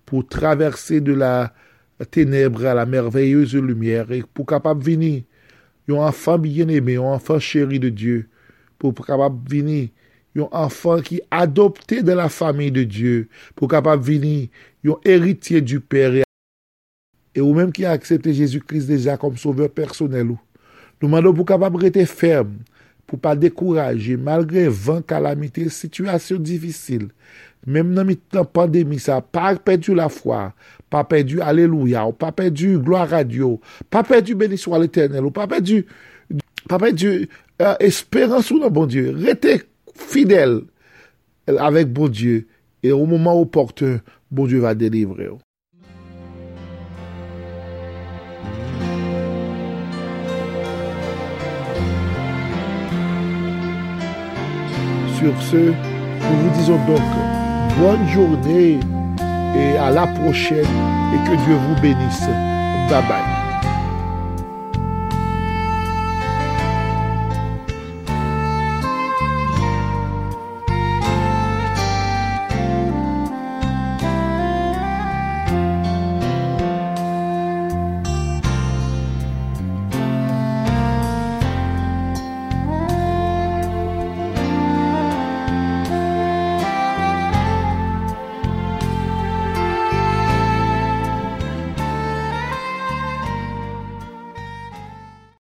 pour 0.05 0.27
traverser 0.27 1.01
de 1.01 1.13
la 1.13 1.53
ténèbre 2.11 2.65
à 2.65 2.75
la 2.75 2.87
merveilleuse 2.87 3.55
lumière 3.55 4.11
et 4.11 4.23
pour 4.23 4.47
capable 4.47 4.83
venir 4.83 5.23
un 5.89 5.95
enfant 5.95 6.39
bien-aimé, 6.39 6.97
un 6.97 7.03
enfant 7.03 7.39
chéri 7.39 7.79
de 7.79 7.89
Dieu, 7.89 8.29
pour 8.79 8.95
capable 8.95 9.49
venir 9.49 9.89
un 10.41 10.49
enfant 10.53 11.01
qui 11.01 11.21
adopté 11.31 12.03
dans 12.03 12.15
la 12.15 12.29
famille 12.29 12.73
de 12.73 12.85
Dieu, 12.85 13.29
pour 13.55 13.69
capable 13.69 14.03
venir 14.03 14.49
un 14.87 14.97
héritier 15.05 15.61
du 15.61 15.81
Père 15.81 16.25
et 17.35 17.41
ou 17.41 17.55
même 17.55 17.71
qui 17.73 17.85
a 17.85 17.93
accepté 17.93 18.35
Jésus-Christ 18.35 18.87
déjà 18.87 19.17
comme 19.17 19.37
sauveur 19.37 19.71
personnel. 19.71 20.31
ou. 20.31 20.39
Nous 21.01 21.09
demandons 21.09 21.33
pour 21.33 21.47
capable 21.47 21.77
rester 21.77 22.05
ferme, 22.05 22.57
pour 23.07 23.21
pas 23.21 23.37
décourager, 23.37 24.17
malgré 24.17 24.69
20 24.69 25.07
calamités, 25.07 25.69
situations 25.69 26.39
difficiles. 26.39 27.09
Même 27.67 27.95
dans 27.95 28.07
la 28.33 28.45
pandémie, 28.45 28.99
ça, 28.99 29.21
pas 29.21 29.55
perdu 29.57 29.95
la 29.95 30.09
foi, 30.09 30.53
pas 30.91 31.05
perdu 31.05 31.41
Alléluia, 31.41 32.07
ou 32.07 32.13
pas 32.13 32.33
perdu 32.33 32.79
gloire 32.79 33.13
à 33.13 33.23
Dieu, 33.23 33.47
pas 33.91 34.03
perdu 34.03 34.35
béni 34.35 34.59
soit 34.59 34.79
l'éternel, 34.79 35.25
ou 35.25 35.31
pas 35.31 35.47
perdu, 35.47 35.87
pas 36.69 36.79
perdu 36.79 37.29
euh, 37.63 37.75
espérance 37.79 38.51
ou 38.51 38.59
non, 38.59 38.71
bon 38.71 38.87
Dieu. 38.87 39.15
Restez 39.17 39.63
fidèle 39.99 40.61
avec 41.47 41.93
bon 41.93 42.09
Dieu, 42.09 42.47
et 42.83 42.93
au 42.93 43.07
moment 43.07 43.41
opportun, 43.41 44.01
bon 44.31 44.47
Dieu 44.47 44.61
va 44.61 44.75
délivrer. 44.75 45.29
Sur 55.19 55.43
ce, 55.43 55.57
nous 55.57 56.37
vous 56.43 56.59
disons 56.59 56.79
donc 56.87 57.01
bonne 57.81 58.09
journée 58.09 58.79
et 59.57 59.77
à 59.77 59.91
la 59.91 60.07
prochaine 60.07 60.59
et 60.59 61.29
que 61.29 61.45
Dieu 61.45 61.55
vous 61.55 61.81
bénisse. 61.83 62.29
Bye 62.89 63.03
bye. 63.09 63.38